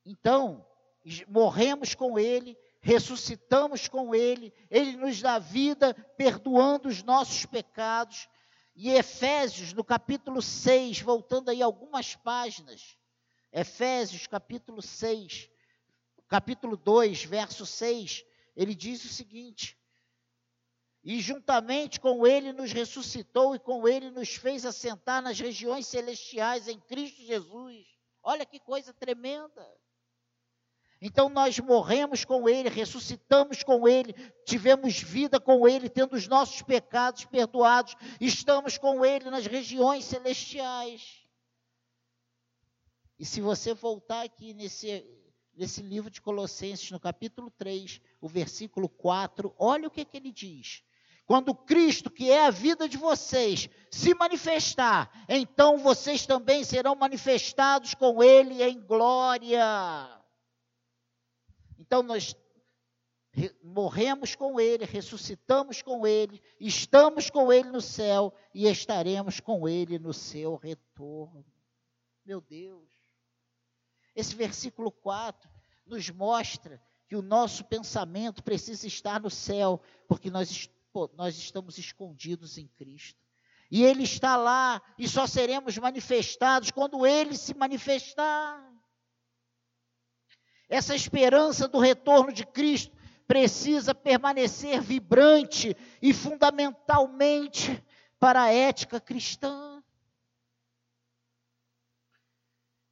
Então, 0.02 0.66
morremos 1.28 1.94
com 1.94 2.18
ele, 2.18 2.56
ressuscitamos 2.80 3.86
com 3.86 4.14
ele, 4.14 4.50
ele 4.70 4.96
nos 4.96 5.20
dá 5.20 5.38
vida, 5.38 5.92
perdoando 6.16 6.88
os 6.88 7.02
nossos 7.02 7.44
pecados. 7.44 8.30
E 8.74 8.88
Efésios, 8.88 9.74
no 9.74 9.84
capítulo 9.84 10.40
6, 10.40 11.02
voltando 11.02 11.50
aí 11.50 11.60
algumas 11.60 12.16
páginas, 12.16 12.96
Efésios, 13.52 14.26
capítulo 14.26 14.80
6, 14.80 15.50
capítulo 16.30 16.76
2, 16.76 17.24
verso 17.24 17.66
6, 17.66 18.24
ele 18.56 18.74
diz 18.74 19.04
o 19.04 19.08
seguinte: 19.08 19.76
E 21.02 21.20
juntamente 21.20 21.98
com 21.98 22.24
ele 22.24 22.52
nos 22.52 22.70
ressuscitou 22.70 23.56
e 23.56 23.58
com 23.58 23.86
ele 23.86 24.10
nos 24.10 24.36
fez 24.36 24.64
assentar 24.64 25.20
nas 25.20 25.38
regiões 25.38 25.88
celestiais 25.88 26.68
em 26.68 26.78
Cristo 26.80 27.20
Jesus. 27.22 27.84
Olha 28.22 28.46
que 28.46 28.60
coisa 28.60 28.94
tremenda. 28.94 29.66
Então 31.02 31.30
nós 31.30 31.58
morremos 31.58 32.26
com 32.26 32.46
Ele, 32.46 32.68
ressuscitamos 32.68 33.62
com 33.62 33.88
Ele, 33.88 34.12
tivemos 34.44 35.00
vida 35.00 35.40
com 35.40 35.66
Ele, 35.66 35.88
tendo 35.88 36.14
os 36.14 36.28
nossos 36.28 36.60
pecados 36.60 37.24
perdoados, 37.24 37.96
estamos 38.20 38.76
com 38.76 39.02
Ele 39.02 39.30
nas 39.30 39.46
regiões 39.46 40.04
celestiais. 40.04 41.26
E 43.18 43.24
se 43.24 43.40
você 43.40 43.72
voltar 43.72 44.24
aqui 44.24 44.52
nesse, 44.52 45.02
nesse 45.54 45.82
livro 45.82 46.10
de 46.10 46.20
Colossenses, 46.20 46.90
no 46.90 47.00
capítulo 47.00 47.50
3, 47.50 48.00
o 48.20 48.28
versículo 48.28 48.88
4, 48.88 49.54
olha 49.58 49.88
o 49.88 49.90
que, 49.90 50.04
que 50.04 50.16
ele 50.16 50.32
diz. 50.32 50.82
Quando 51.30 51.54
Cristo, 51.54 52.10
que 52.10 52.28
é 52.28 52.46
a 52.46 52.50
vida 52.50 52.88
de 52.88 52.96
vocês, 52.96 53.68
se 53.88 54.12
manifestar, 54.14 55.08
então 55.28 55.78
vocês 55.78 56.26
também 56.26 56.64
serão 56.64 56.96
manifestados 56.96 57.94
com 57.94 58.20
Ele 58.20 58.60
em 58.64 58.80
glória. 58.80 59.64
Então 61.78 62.02
nós 62.02 62.34
morremos 63.62 64.34
com 64.34 64.60
Ele, 64.60 64.84
ressuscitamos 64.84 65.82
com 65.82 66.04
Ele, 66.04 66.42
estamos 66.58 67.30
com 67.30 67.52
Ele 67.52 67.70
no 67.70 67.80
céu 67.80 68.34
e 68.52 68.66
estaremos 68.66 69.38
com 69.38 69.68
Ele 69.68 70.00
no 70.00 70.12
seu 70.12 70.56
retorno. 70.56 71.46
Meu 72.24 72.40
Deus. 72.40 72.99
Esse 74.20 74.34
versículo 74.34 74.92
4 74.92 75.48
nos 75.86 76.10
mostra 76.10 76.78
que 77.08 77.16
o 77.16 77.22
nosso 77.22 77.64
pensamento 77.64 78.44
precisa 78.44 78.86
estar 78.86 79.18
no 79.18 79.30
céu, 79.30 79.80
porque 80.06 80.30
nós, 80.30 80.68
nós 81.14 81.38
estamos 81.38 81.78
escondidos 81.78 82.58
em 82.58 82.68
Cristo. 82.68 83.18
E 83.70 83.82
Ele 83.82 84.02
está 84.02 84.36
lá, 84.36 84.82
e 84.98 85.08
só 85.08 85.26
seremos 85.26 85.78
manifestados 85.78 86.70
quando 86.70 87.06
Ele 87.06 87.34
se 87.34 87.54
manifestar. 87.54 88.62
Essa 90.68 90.94
esperança 90.94 91.66
do 91.66 91.78
retorno 91.78 92.30
de 92.30 92.44
Cristo 92.44 92.94
precisa 93.26 93.94
permanecer 93.94 94.82
vibrante 94.82 95.74
e 96.02 96.12
fundamentalmente 96.12 97.82
para 98.18 98.42
a 98.42 98.52
ética 98.52 99.00
cristã. 99.00 99.69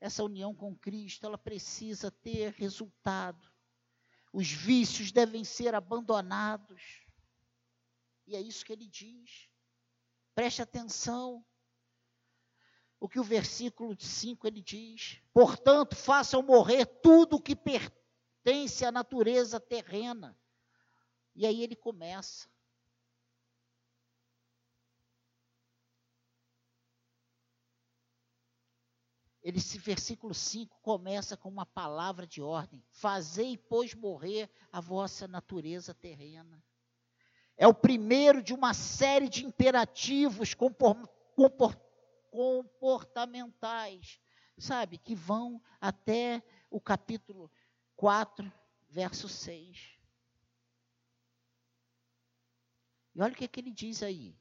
Essa 0.09 0.25
união 0.25 0.55
com 0.55 0.75
Cristo, 0.75 1.27
ela 1.27 1.37
precisa 1.37 2.11
ter 2.11 2.55
resultado. 2.55 3.47
Os 4.33 4.51
vícios 4.51 5.13
devem 5.13 5.45
ser 5.45 5.75
abandonados. 5.75 7.07
E 8.27 8.35
é 8.35 8.41
isso 8.41 8.65
que 8.65 8.73
ele 8.73 8.87
diz. 8.87 9.51
Preste 10.35 10.63
atenção 10.63 11.45
o 12.99 13.07
que 13.07 13.21
o 13.21 13.23
versículo 13.23 13.95
5 14.01 14.47
ele 14.47 14.63
diz: 14.63 15.21
Portanto, 15.31 15.95
façam 15.95 16.41
morrer 16.41 16.87
tudo 16.87 17.37
o 17.37 17.43
que 17.43 17.55
pertence 17.55 18.87
à 18.87 18.91
natureza 18.91 19.61
terrena. 19.61 20.35
E 21.35 21.45
aí 21.45 21.63
ele 21.63 21.77
começa. 21.77 22.49
Ele, 29.49 29.59
esse 29.59 29.79
versículo 29.79 30.35
5 30.35 30.79
começa 30.83 31.37
com 31.37 31.49
uma 31.49 31.65
palavra 31.65 32.27
de 32.27 32.43
ordem: 32.43 32.85
Fazei, 32.91 33.57
pois, 33.57 33.95
morrer 33.95 34.51
a 34.71 34.81
vossa 34.81 35.27
natureza 35.27 35.95
terrena. 35.95 36.63
É 37.57 37.67
o 37.67 37.73
primeiro 37.75 38.43
de 38.43 38.53
uma 38.53 38.75
série 38.75 39.29
de 39.29 39.47
imperativos 39.47 40.55
comportamentais 42.31 44.21
sabe, 44.61 44.99
que 44.99 45.15
vão 45.15 45.63
até 45.81 46.43
o 46.71 46.81
capítulo 46.81 47.51
4, 47.97 48.53
verso 48.89 49.29
6. 49.29 49.99
E 53.15 53.23
olha 53.23 53.33
o 53.33 53.37
que, 53.37 53.45
é 53.45 53.49
que 53.49 53.61
ele 53.61 53.71
diz 53.71 54.03
aí. 54.03 54.37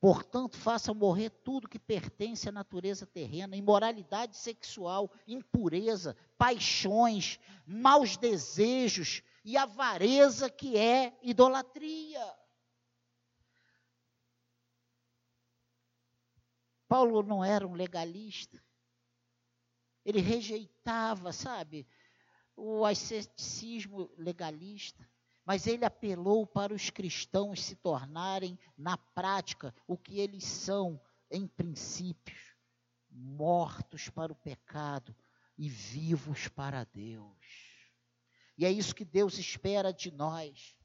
Portanto, 0.00 0.56
faça 0.56 0.92
morrer 0.92 1.30
tudo 1.30 1.68
que 1.68 1.78
pertence 1.78 2.48
à 2.48 2.52
natureza 2.52 3.06
terrena, 3.06 3.56
imoralidade 3.56 4.36
sexual, 4.36 5.10
impureza, 5.26 6.16
paixões, 6.36 7.40
maus 7.66 8.16
desejos 8.16 9.22
e 9.44 9.56
avareza 9.56 10.50
que 10.50 10.76
é 10.76 11.18
idolatria. 11.22 12.36
Paulo 16.88 17.22
não 17.22 17.44
era 17.44 17.66
um 17.66 17.74
legalista. 17.74 18.62
Ele 20.04 20.20
rejeitava, 20.20 21.32
sabe, 21.32 21.86
o 22.54 22.84
asceticismo 22.84 24.10
legalista. 24.16 25.08
Mas 25.46 25.68
ele 25.68 25.84
apelou 25.84 26.44
para 26.44 26.74
os 26.74 26.90
cristãos 26.90 27.62
se 27.62 27.76
tornarem, 27.76 28.58
na 28.76 28.98
prática, 28.98 29.72
o 29.86 29.96
que 29.96 30.18
eles 30.18 30.42
são, 30.44 31.00
em 31.30 31.46
princípios, 31.46 32.56
mortos 33.08 34.08
para 34.08 34.32
o 34.32 34.36
pecado 34.36 35.14
e 35.56 35.68
vivos 35.68 36.48
para 36.48 36.82
Deus. 36.82 37.38
E 38.58 38.66
é 38.66 38.70
isso 38.72 38.92
que 38.92 39.04
Deus 39.04 39.38
espera 39.38 39.92
de 39.92 40.10
nós. 40.10 40.76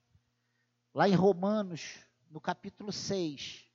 Lá 0.94 1.10
em 1.10 1.16
Romanos, 1.16 1.98
no 2.30 2.40
capítulo 2.40 2.92
6, 2.92 3.66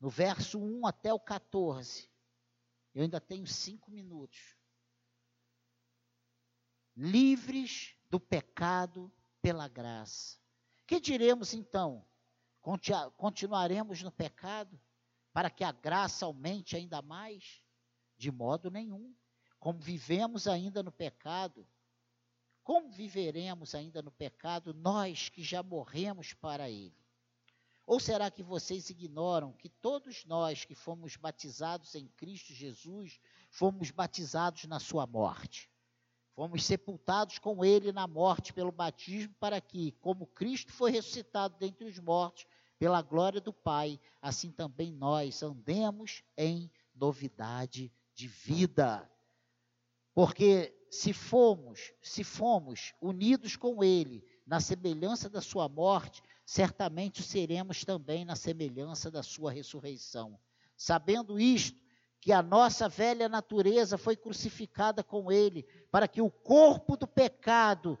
no 0.00 0.08
verso 0.08 0.58
1 0.58 0.86
até 0.86 1.12
o 1.12 1.20
14. 1.20 2.10
Eu 2.94 3.02
ainda 3.02 3.20
tenho 3.20 3.46
cinco 3.46 3.90
minutos. 3.90 4.56
Livres 6.96 7.94
do 8.10 8.20
pecado 8.20 9.10
pela 9.40 9.66
graça. 9.66 10.38
Que 10.86 11.00
diremos 11.00 11.54
então? 11.54 12.06
Continuaremos 13.16 14.02
no 14.02 14.12
pecado 14.12 14.78
para 15.32 15.50
que 15.50 15.64
a 15.64 15.72
graça 15.72 16.26
aumente 16.26 16.76
ainda 16.76 17.00
mais? 17.00 17.62
De 18.18 18.30
modo 18.30 18.70
nenhum. 18.70 19.14
Como 19.58 19.80
vivemos 19.80 20.46
ainda 20.46 20.82
no 20.82 20.92
pecado, 20.92 21.66
como 22.62 22.90
viveremos 22.90 23.74
ainda 23.74 24.02
no 24.02 24.10
pecado 24.10 24.74
nós 24.74 25.28
que 25.28 25.42
já 25.42 25.62
morremos 25.62 26.34
para 26.34 26.68
ele? 26.68 27.00
Ou 27.86 27.98
será 27.98 28.30
que 28.30 28.42
vocês 28.42 28.90
ignoram 28.90 29.52
que 29.52 29.68
todos 29.68 30.24
nós 30.24 30.64
que 30.64 30.74
fomos 30.74 31.16
batizados 31.16 31.94
em 31.94 32.06
Cristo 32.06 32.52
Jesus, 32.52 33.18
fomos 33.50 33.90
batizados 33.90 34.64
na 34.64 34.78
sua 34.78 35.06
morte? 35.06 35.71
Fomos 36.34 36.64
sepultados 36.64 37.38
com 37.38 37.64
ele 37.64 37.92
na 37.92 38.06
morte 38.06 38.52
pelo 38.52 38.72
batismo, 38.72 39.34
para 39.38 39.60
que, 39.60 39.92
como 40.00 40.26
Cristo 40.26 40.72
foi 40.72 40.90
ressuscitado 40.90 41.56
dentre 41.58 41.84
os 41.84 41.98
mortos, 41.98 42.46
pela 42.78 43.02
glória 43.02 43.40
do 43.40 43.52
Pai, 43.52 44.00
assim 44.20 44.50
também 44.50 44.90
nós 44.92 45.42
andemos 45.42 46.22
em 46.36 46.70
novidade 46.94 47.92
de 48.14 48.26
vida. 48.26 49.08
Porque 50.14 50.74
se 50.90 51.12
fomos, 51.12 51.92
se 52.02 52.24
fomos 52.24 52.94
unidos 53.00 53.56
com 53.56 53.82
ele 53.82 54.24
na 54.46 54.60
semelhança 54.60 55.28
da 55.30 55.40
sua 55.40 55.68
morte, 55.68 56.22
certamente 56.44 57.22
seremos 57.22 57.84
também 57.84 58.24
na 58.24 58.36
semelhança 58.36 59.10
da 59.10 59.22
sua 59.22 59.52
ressurreição. 59.52 60.38
Sabendo 60.76 61.38
isto, 61.40 61.81
que 62.22 62.32
a 62.32 62.40
nossa 62.40 62.88
velha 62.88 63.28
natureza 63.28 63.98
foi 63.98 64.14
crucificada 64.14 65.02
com 65.02 65.32
ele, 65.32 65.66
para 65.90 66.06
que 66.06 66.22
o 66.22 66.30
corpo 66.30 66.96
do 66.96 67.04
pecado 67.04 67.98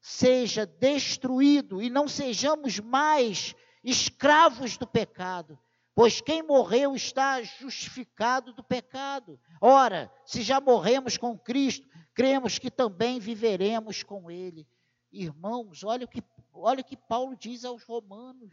seja 0.00 0.66
destruído 0.66 1.80
e 1.80 1.88
não 1.88 2.08
sejamos 2.08 2.80
mais 2.80 3.54
escravos 3.84 4.76
do 4.76 4.88
pecado, 4.88 5.56
pois 5.94 6.20
quem 6.20 6.42
morreu 6.42 6.96
está 6.96 7.40
justificado 7.40 8.52
do 8.52 8.64
pecado. 8.64 9.38
Ora, 9.60 10.12
se 10.26 10.42
já 10.42 10.60
morremos 10.60 11.16
com 11.16 11.38
Cristo, 11.38 11.86
cremos 12.12 12.58
que 12.58 12.72
também 12.72 13.20
viveremos 13.20 14.02
com 14.02 14.28
Ele. 14.28 14.66
Irmãos, 15.12 15.84
olha 15.84 16.06
o 16.06 16.08
que, 16.08 16.24
olha 16.52 16.80
o 16.80 16.84
que 16.84 16.96
Paulo 16.96 17.36
diz 17.36 17.64
aos 17.64 17.84
Romanos. 17.84 18.52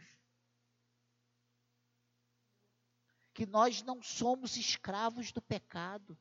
Que 3.36 3.44
nós 3.44 3.82
não 3.82 4.02
somos 4.02 4.56
escravos 4.56 5.30
do 5.30 5.42
pecado. 5.42 6.18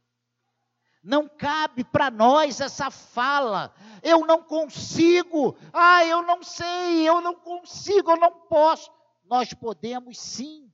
Não 1.01 1.29
cabe 1.29 1.85
para 1.85 2.11
nós 2.11 2.59
essa 2.59 2.91
fala. 2.91 3.73
Eu 4.03 4.25
não 4.27 4.43
consigo. 4.43 5.57
Ah, 5.71 6.03
eu 6.03 6.23
não 6.23 6.43
sei, 6.43 7.07
eu 7.07 7.21
não 7.21 7.33
consigo, 7.33 8.11
eu 8.11 8.17
não 8.17 8.41
posso. 8.47 8.91
Nós 9.23 9.53
podemos 9.53 10.19
sim. 10.19 10.69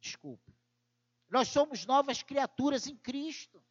Desculpe. 0.00 0.56
Nós 1.28 1.48
somos 1.48 1.84
novas 1.84 2.22
criaturas 2.22 2.86
em 2.86 2.96
Cristo. 2.96 3.62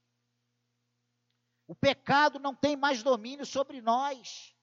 O 1.65 1.73
pecado 1.73 2.37
não 2.37 2.53
tem 2.53 2.75
mais 2.75 3.01
domínio 3.01 3.43
sobre 3.43 3.81
nós. 3.81 4.55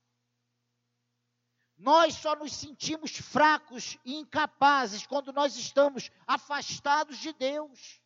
Nós 1.77 2.15
só 2.15 2.35
nos 2.35 2.55
sentimos 2.55 3.17
fracos 3.17 3.99
e 4.05 4.17
incapazes 4.17 5.07
quando 5.07 5.33
nós 5.33 5.57
estamos 5.57 6.11
afastados 6.27 7.19
de 7.19 7.33
Deus. 7.35 8.01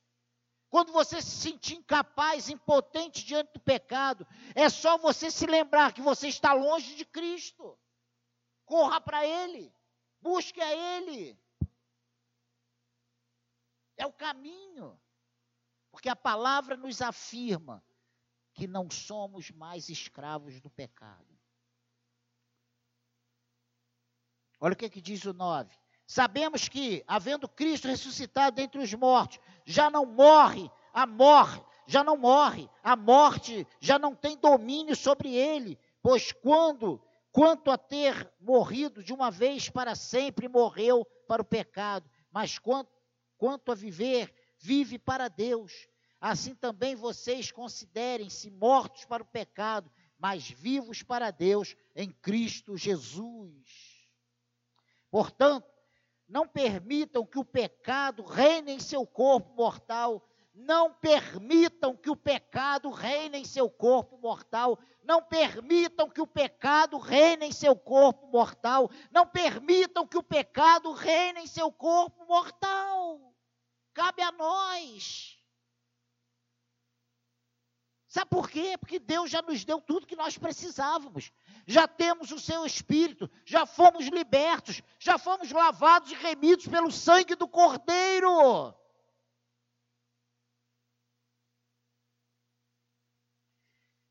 Quando 0.69 0.93
você 0.93 1.21
se 1.21 1.31
sentir 1.31 1.75
incapaz, 1.75 2.49
impotente 2.49 3.25
diante 3.25 3.53
do 3.53 3.61
pecado, 3.61 4.27
é 4.55 4.69
só 4.69 4.99
você 4.99 5.31
se 5.31 5.47
lembrar 5.47 5.93
que 5.93 6.01
você 6.01 6.29
está 6.29 6.53
longe 6.53 6.95
de 6.95 7.05
Cristo. 7.05 7.79
Corra 8.65 9.01
para 9.01 9.27
Ele, 9.27 9.75
busque 10.21 10.61
a 10.61 10.73
Ele. 10.73 11.39
É 13.97 14.07
o 14.07 14.13
caminho. 14.13 15.01
Porque 15.91 16.09
a 16.09 16.17
palavra 16.17 16.77
nos 16.77 17.03
afirma 17.03 17.85
que 18.55 18.67
não 18.67 18.91
somos 18.91 19.51
mais 19.51 19.89
escravos 19.89 20.61
do 20.61 20.71
pecado. 20.71 21.30
Olha 24.61 24.75
o 24.75 24.77
que, 24.77 24.85
é 24.85 24.91
que 24.91 25.01
diz 25.01 25.25
o 25.25 25.33
9. 25.33 25.75
Sabemos 26.07 26.69
que, 26.69 27.03
havendo 27.07 27.49
Cristo 27.49 27.89
ressuscitado 27.89 28.61
entre 28.61 28.81
os 28.81 28.93
mortos, 28.93 29.39
já 29.65 29.89
não 29.89 30.05
morre 30.05 30.71
a 30.93 31.07
morte, 31.07 31.65
já 31.87 32.05
não 32.05 32.17
morre, 32.17 32.69
a 32.83 32.95
morte 32.95 33.67
já 33.81 33.99
não 33.99 34.15
tem 34.15 34.37
domínio 34.37 34.95
sobre 34.95 35.35
ele, 35.35 35.79
pois 36.03 36.33
quando, 36.33 37.01
quanto 37.33 37.71
a 37.71 37.79
ter 37.79 38.31
morrido 38.41 39.03
de 39.03 39.13
uma 39.13 39.31
vez 39.31 39.71
para 39.71 39.95
sempre, 39.95 40.49
morreu 40.49 41.07
para 41.27 41.43
o 41.43 41.45
pecado, 41.45 42.11
mas 42.31 42.59
quanto, 42.59 42.91
quanto 43.39 43.73
a 43.73 43.75
viver, 43.75 44.35
vive 44.59 44.99
para 44.99 45.29
Deus. 45.29 45.89
Assim 46.21 46.55
também 46.55 46.95
vocês 46.95 47.51
considerem-se 47.51 48.51
mortos 48.51 49.05
para 49.05 49.23
o 49.23 49.27
pecado, 49.27 49.91
mas 50.19 50.51
vivos 50.51 51.03
para 51.03 51.31
Deus 51.31 51.75
em 51.97 52.11
Cristo 52.11 52.77
Jesus. 52.77 53.90
Portanto, 55.11 55.69
não 56.29 56.47
permitam 56.47 57.27
que 57.27 57.39
o 57.39 57.45
pecado 57.45 58.23
reine 58.23 58.73
em 58.73 58.79
seu 58.79 59.05
corpo 59.05 59.53
mortal. 59.55 60.25
Não 60.55 60.93
permitam 60.93 61.97
que 61.97 62.09
o 62.09 62.15
pecado 62.15 62.91
reine 62.91 63.39
em 63.39 63.45
seu 63.45 63.69
corpo 63.69 64.17
mortal. 64.19 64.79
Não 65.03 65.21
permitam 65.21 66.09
que 66.09 66.21
o 66.21 66.27
pecado 66.27 66.99
reine 66.99 67.47
em 67.47 67.53
seu 67.53 67.75
corpo 67.75 68.29
mortal. 68.29 68.89
Não 69.11 69.27
permitam 69.27 70.07
que 70.07 70.17
o 70.17 70.23
pecado 70.23 70.93
reine 70.93 71.41
em 71.41 71.47
seu 71.49 71.73
corpo 71.73 72.25
mortal. 72.27 73.35
Cabe 73.93 74.23
a 74.23 74.31
nós. 74.31 75.40
Sabe 78.11 78.29
por 78.29 78.51
quê? 78.51 78.77
Porque 78.77 78.99
Deus 78.99 79.31
já 79.31 79.41
nos 79.41 79.65
deu 79.65 79.81
tudo 79.81 80.05
que 80.05 80.17
nós 80.17 80.37
precisávamos. 80.37 81.31
Já 81.65 81.87
temos 81.87 82.33
o 82.33 82.41
seu 82.41 82.67
Espírito, 82.67 83.31
já 83.45 83.65
fomos 83.65 84.09
libertos, 84.09 84.83
já 84.99 85.17
fomos 85.17 85.53
lavados 85.53 86.11
e 86.11 86.17
remidos 86.17 86.67
pelo 86.67 86.91
sangue 86.91 87.37
do 87.37 87.47
Cordeiro. 87.47 88.75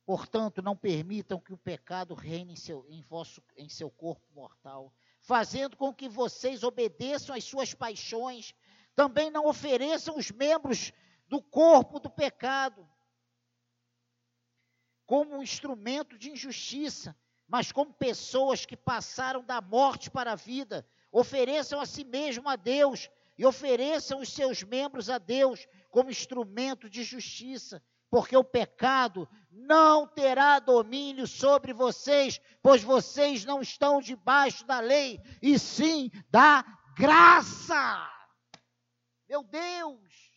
Portanto, 0.06 0.62
não 0.62 0.78
permitam 0.78 1.38
que 1.38 1.52
o 1.52 1.58
pecado 1.58 2.14
reine 2.14 2.54
em 2.54 2.56
seu, 2.56 2.86
em, 2.88 3.02
vosso, 3.02 3.44
em 3.58 3.68
seu 3.68 3.92
corpo 3.92 4.26
mortal, 4.34 4.94
fazendo 5.20 5.76
com 5.76 5.94
que 5.94 6.08
vocês 6.08 6.64
obedeçam 6.64 7.36
às 7.36 7.44
suas 7.44 7.74
paixões. 7.74 8.56
Também 8.96 9.30
não 9.30 9.46
ofereçam 9.46 10.18
os 10.18 10.32
membros 10.32 10.94
do 11.28 11.42
corpo 11.42 12.00
do 12.00 12.10
pecado 12.10 12.88
como 15.10 15.38
um 15.38 15.42
instrumento 15.42 16.20
de 16.20 16.30
injustiça, 16.30 17.16
mas 17.48 17.72
como 17.72 17.92
pessoas 17.92 18.64
que 18.64 18.78
passaram 18.78 19.44
da 19.44 19.60
morte 19.60 20.08
para 20.08 20.34
a 20.34 20.36
vida, 20.36 20.88
ofereçam 21.12 21.82
a 21.82 21.86
si 21.88 22.04
mesmo 22.04 22.48
a 22.48 22.56
Deus 22.56 23.10
e 23.36 23.44
ofereçam 23.44 24.20
os 24.22 24.32
seus 24.32 24.62
membros 24.62 25.10
a 25.10 25.18
Deus 25.18 25.68
como 25.90 26.12
instrumento 26.12 26.88
de 26.88 27.02
justiça, 27.02 27.82
porque 28.08 28.38
o 28.38 28.44
pecado 28.44 29.28
não 29.52 30.06
terá 30.06 30.60
domínio 30.60 31.26
sobre 31.26 31.74
vocês, 31.74 32.40
pois 32.62 32.84
vocês 32.84 33.44
não 33.44 33.64
estão 33.64 34.00
debaixo 34.00 34.64
da 34.64 34.80
lei, 34.80 35.20
e 35.42 35.58
sim 35.58 36.12
da 36.30 36.64
graça. 36.96 38.08
Meu 39.28 39.42
Deus! 39.42 40.29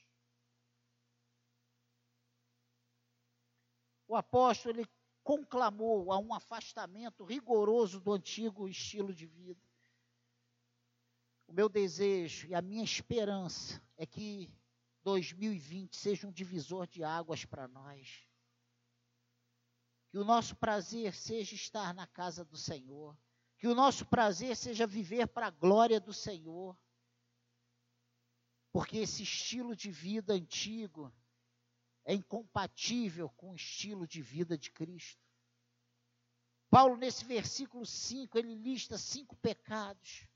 O 4.12 4.16
apóstolo 4.16 4.74
ele 4.74 4.88
conclamou 5.24 6.12
a 6.12 6.18
um 6.18 6.34
afastamento 6.34 7.24
rigoroso 7.24 7.98
do 7.98 8.12
antigo 8.12 8.68
estilo 8.68 9.14
de 9.14 9.24
vida. 9.24 9.66
O 11.46 11.52
meu 11.54 11.66
desejo 11.66 12.46
e 12.46 12.54
a 12.54 12.60
minha 12.60 12.84
esperança 12.84 13.82
é 13.96 14.04
que 14.04 14.52
2020 15.02 15.96
seja 15.96 16.26
um 16.26 16.30
divisor 16.30 16.86
de 16.86 17.02
águas 17.02 17.46
para 17.46 17.66
nós. 17.66 18.28
Que 20.10 20.18
o 20.18 20.24
nosso 20.24 20.56
prazer 20.56 21.14
seja 21.14 21.54
estar 21.54 21.94
na 21.94 22.06
casa 22.06 22.44
do 22.44 22.58
Senhor. 22.58 23.16
Que 23.56 23.66
o 23.66 23.74
nosso 23.74 24.04
prazer 24.04 24.54
seja 24.56 24.86
viver 24.86 25.26
para 25.26 25.46
a 25.46 25.50
glória 25.50 25.98
do 25.98 26.12
Senhor. 26.12 26.78
Porque 28.72 28.98
esse 28.98 29.22
estilo 29.22 29.74
de 29.74 29.90
vida 29.90 30.34
antigo, 30.34 31.10
é 32.04 32.14
incompatível 32.14 33.28
com 33.30 33.52
o 33.52 33.56
estilo 33.56 34.06
de 34.06 34.20
vida 34.20 34.56
de 34.58 34.70
Cristo. 34.70 35.22
Paulo, 36.70 36.96
nesse 36.96 37.24
versículo 37.24 37.84
5, 37.84 38.38
ele 38.38 38.54
lista 38.54 38.96
cinco 38.96 39.36
pecados 39.36 40.26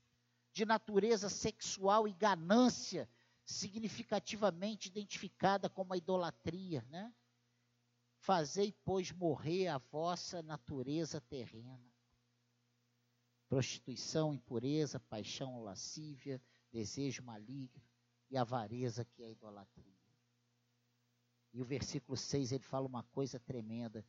de 0.53 0.65
natureza 0.65 1.29
sexual 1.29 2.07
e 2.07 2.13
ganância, 2.13 3.09
significativamente 3.45 4.87
identificada 4.87 5.69
como 5.69 5.93
a 5.93 5.97
idolatria, 5.97 6.85
né? 6.89 7.13
Fazei, 8.19 8.71
pois, 8.83 9.11
morrer 9.11 9.67
a 9.67 9.77
vossa 9.77 10.41
natureza 10.41 11.21
terrena. 11.21 11.93
Prostituição, 13.47 14.33
impureza, 14.33 14.99
paixão 14.99 15.63
lascívia, 15.63 16.41
desejo 16.71 17.23
maligno 17.23 17.81
e 18.29 18.37
avareza, 18.37 19.05
que 19.05 19.23
é 19.23 19.27
a 19.27 19.31
idolatria. 19.31 19.96
E 21.53 21.61
o 21.61 21.65
versículo 21.65 22.17
6 22.17 22.51
ele 22.51 22.63
fala 22.63 22.87
uma 22.87 23.03
coisa 23.03 23.39
tremenda, 23.39 24.05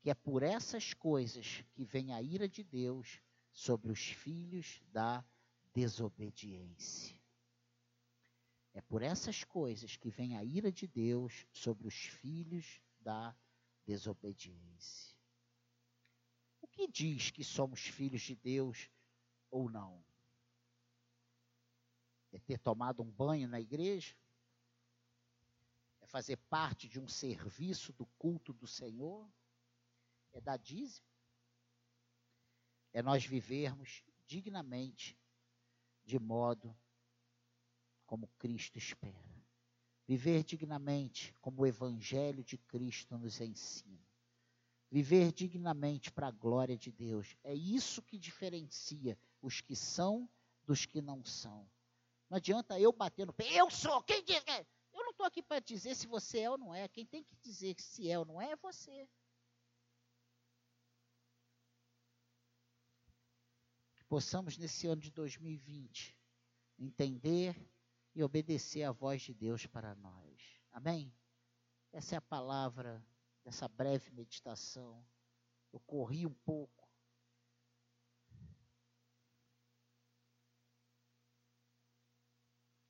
que 0.00 0.10
é 0.10 0.14
por 0.14 0.42
essas 0.42 0.94
coisas 0.94 1.64
que 1.72 1.84
vem 1.84 2.12
a 2.12 2.22
ira 2.22 2.48
de 2.48 2.64
Deus 2.64 3.20
sobre 3.52 3.92
os 3.92 4.00
filhos 4.00 4.82
da 4.90 5.24
desobediência. 5.74 7.18
É 8.72 8.80
por 8.80 9.02
essas 9.02 9.44
coisas 9.44 9.96
que 9.96 10.10
vem 10.10 10.36
a 10.36 10.44
ira 10.44 10.70
de 10.70 10.86
Deus 10.86 11.46
sobre 11.52 11.86
os 11.88 11.94
filhos 11.94 12.80
da 13.00 13.36
desobediência. 13.84 15.16
O 16.60 16.66
que 16.68 16.86
diz 16.86 17.30
que 17.30 17.42
somos 17.42 17.80
filhos 17.80 18.22
de 18.22 18.36
Deus 18.36 18.88
ou 19.50 19.68
não? 19.68 20.04
É 22.32 22.38
ter 22.38 22.58
tomado 22.58 23.02
um 23.02 23.10
banho 23.10 23.48
na 23.48 23.60
igreja? 23.60 24.14
Fazer 26.10 26.36
parte 26.48 26.88
de 26.88 26.98
um 26.98 27.06
serviço 27.06 27.92
do 27.92 28.04
culto 28.18 28.52
do 28.52 28.66
Senhor, 28.66 29.30
é 30.32 30.40
dar 30.40 30.56
dízimo, 30.56 31.06
é 32.92 33.00
nós 33.00 33.24
vivermos 33.24 34.02
dignamente, 34.26 35.16
de 36.04 36.18
modo 36.18 36.76
como 38.04 38.26
Cristo 38.38 38.76
espera. 38.76 39.30
Viver 40.06 40.42
dignamente 40.42 41.32
como 41.40 41.62
o 41.62 41.66
Evangelho 41.66 42.42
de 42.42 42.58
Cristo 42.58 43.16
nos 43.16 43.40
ensina. 43.40 44.04
Viver 44.90 45.30
dignamente 45.32 46.10
para 46.10 46.26
a 46.26 46.32
glória 46.32 46.76
de 46.76 46.90
Deus. 46.90 47.36
É 47.44 47.54
isso 47.54 48.02
que 48.02 48.18
diferencia 48.18 49.16
os 49.40 49.60
que 49.60 49.76
são 49.76 50.28
dos 50.64 50.84
que 50.84 51.00
não 51.00 51.24
são. 51.24 51.70
Não 52.28 52.38
adianta 52.38 52.80
eu 52.80 52.92
bater 52.92 53.24
no 53.24 53.32
pé, 53.32 53.44
eu 53.52 53.70
sou, 53.70 54.02
quem 54.02 54.24
diz 54.24 54.40
que 54.40 54.50
é? 54.50 54.66
Estou 55.20 55.26
aqui 55.26 55.42
para 55.42 55.60
dizer 55.60 55.94
se 55.94 56.06
você 56.06 56.40
é 56.40 56.50
ou 56.50 56.56
não 56.56 56.74
é. 56.74 56.88
Quem 56.88 57.04
tem 57.04 57.22
que 57.22 57.36
dizer 57.36 57.78
se 57.78 58.10
é 58.10 58.18
ou 58.18 58.24
não 58.24 58.40
é 58.40 58.52
é 58.52 58.56
você. 58.56 59.06
Que 63.94 64.04
possamos 64.04 64.56
nesse 64.56 64.86
ano 64.86 65.02
de 65.02 65.10
2020 65.10 66.16
entender 66.78 67.54
e 68.14 68.22
obedecer 68.22 68.82
à 68.82 68.92
voz 68.92 69.20
de 69.20 69.34
Deus 69.34 69.66
para 69.66 69.94
nós. 69.96 70.58
Amém? 70.72 71.14
Essa 71.92 72.14
é 72.14 72.18
a 72.18 72.22
palavra 72.22 73.04
dessa 73.44 73.68
breve 73.68 74.10
meditação. 74.12 75.06
Eu 75.70 75.80
corri 75.80 76.26
um 76.26 76.32
pouco. 76.32 76.88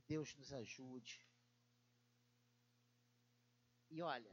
Deus 0.07 0.33
nos 0.37 0.53
ajude. 0.53 1.30
E 3.91 4.01
olha, 4.03 4.31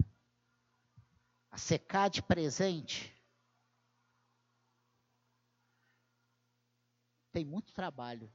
a 1.49 1.57
secade 1.57 2.21
presente 2.21 3.11
tem 7.31 7.43
muito 7.43 7.73
trabalho. 7.73 8.31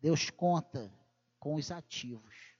Deus 0.00 0.30
conta 0.30 0.90
com 1.38 1.56
os 1.56 1.70
ativos. 1.70 2.57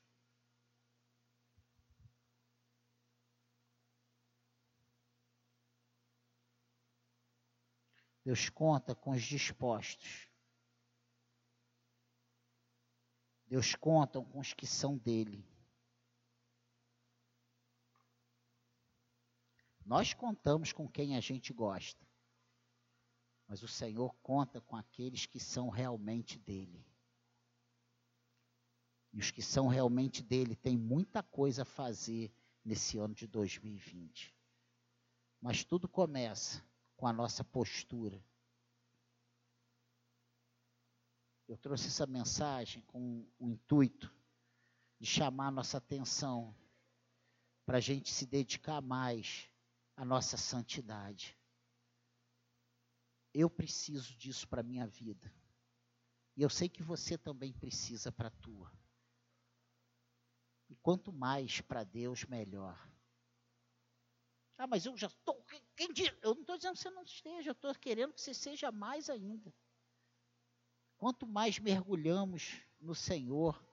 Deus 8.29 8.51
conta 8.51 8.95
com 8.95 9.13
os 9.13 9.23
dispostos. 9.23 10.29
Deus 13.47 13.75
conta 13.75 14.21
com 14.21 14.39
os 14.39 14.53
que 14.53 14.67
são 14.67 14.99
dele. 14.99 15.49
Nós 19.83 20.13
contamos 20.13 20.75
com 20.75 20.87
quem 20.87 21.17
a 21.17 21.21
gente 21.21 21.55
gosta, 21.55 22.07
mas 23.47 23.63
o 23.63 23.67
Senhor 23.67 24.15
conta 24.17 24.61
com 24.61 24.77
aqueles 24.77 25.25
que 25.25 25.41
são 25.41 25.71
realmente 25.71 26.39
dele. 26.39 26.87
E 29.11 29.21
os 29.21 29.31
que 29.31 29.41
são 29.41 29.69
realmente 29.69 30.23
dele 30.23 30.55
têm 30.55 30.77
muita 30.77 31.23
coisa 31.23 31.63
a 31.63 31.65
fazer 31.65 32.31
nesse 32.63 32.99
ano 32.99 33.15
de 33.15 33.27
2020. 33.27 34.37
Mas 35.41 35.65
tudo 35.65 35.89
começa 35.89 36.68
com 36.99 37.07
a 37.07 37.13
nossa 37.13 37.45
postura. 37.45 38.21
Eu 41.47 41.57
trouxe 41.57 41.87
essa 41.87 42.07
mensagem 42.07 42.83
com 42.83 43.25
o 43.39 43.49
intuito 43.49 44.13
de 44.99 45.07
chamar 45.07 45.53
nossa 45.53 45.79
atenção 45.79 46.55
para 47.65 47.79
a 47.79 47.81
gente 47.81 48.13
se 48.13 48.27
dedicar 48.27 48.83
mais 48.83 49.49
à 49.97 50.05
nossa 50.05 50.37
santidade. 50.37 51.39
Eu 53.33 53.49
preciso 53.49 54.17
disso 54.17 54.49
para 54.49 54.61
a 54.61 54.65
minha 54.65 54.87
vida. 54.87 55.33
E 56.37 56.43
eu 56.43 56.51
sei 56.51 56.69
que 56.69 56.83
você 56.83 57.17
também 57.17 57.53
precisa 57.53 58.11
para 58.11 58.27
a 58.27 58.33
tua. 58.43 58.73
E 60.69 60.75
quanto 60.75 61.13
mais 61.13 61.61
para 61.61 61.85
Deus, 61.85 62.25
melhor. 62.25 62.88
Ah, 64.59 64.67
mas 64.67 64.85
eu 64.85 64.97
já 64.97 65.07
estou. 65.07 65.41
Quem 65.77 65.93
diz? 65.93 66.13
Eu 66.21 66.35
não 66.35 66.41
estou 66.41 66.57
dizendo 66.57 66.75
que 66.75 66.83
você 66.83 66.91
não 66.91 67.05
esteja, 67.05 67.51
eu 67.51 67.53
estou 67.53 67.73
querendo 67.77 68.13
que 68.13 68.21
você 68.21 68.35
seja 68.35 68.73
mais 68.73 69.09
ainda. 69.09 69.55
Quanto 70.99 71.25
mais 71.29 71.61
mergulhamos 71.61 72.61
no 72.81 72.93
Senhor, 72.93 73.65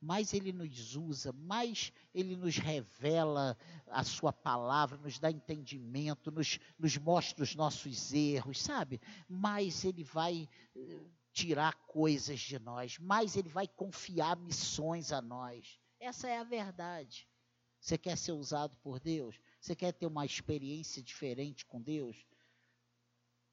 mais 0.00 0.32
Ele 0.32 0.52
nos 0.52 0.94
usa, 0.94 1.32
mais 1.32 1.92
Ele 2.14 2.36
nos 2.36 2.56
revela 2.56 3.58
a 3.88 4.04
Sua 4.04 4.32
palavra, 4.32 4.96
nos 4.96 5.18
dá 5.18 5.28
entendimento, 5.28 6.30
nos, 6.30 6.60
nos 6.78 6.96
mostra 6.96 7.42
os 7.42 7.56
nossos 7.56 8.12
erros, 8.12 8.60
sabe? 8.60 9.00
Mais 9.28 9.84
Ele 9.84 10.04
vai 10.04 10.48
eh, 10.76 11.00
tirar 11.32 11.74
coisas 11.86 12.38
de 12.38 12.60
nós, 12.60 12.96
mais 12.96 13.36
Ele 13.36 13.48
vai 13.48 13.66
confiar 13.66 14.36
missões 14.36 15.10
a 15.10 15.20
nós. 15.20 15.80
Essa 15.98 16.28
é 16.28 16.38
a 16.38 16.44
verdade. 16.44 17.28
Você 17.80 17.98
quer 17.98 18.16
ser 18.16 18.32
usado 18.32 18.76
por 18.76 19.00
Deus? 19.00 19.40
Você 19.62 19.76
quer 19.76 19.92
ter 19.92 20.06
uma 20.06 20.26
experiência 20.26 21.00
diferente 21.00 21.64
com 21.64 21.80
Deus? 21.80 22.26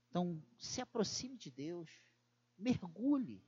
Então, 0.09 0.43
se 0.57 0.81
aproxime 0.81 1.37
de 1.37 1.51
Deus. 1.51 1.87
Mergulhe. 2.57 3.45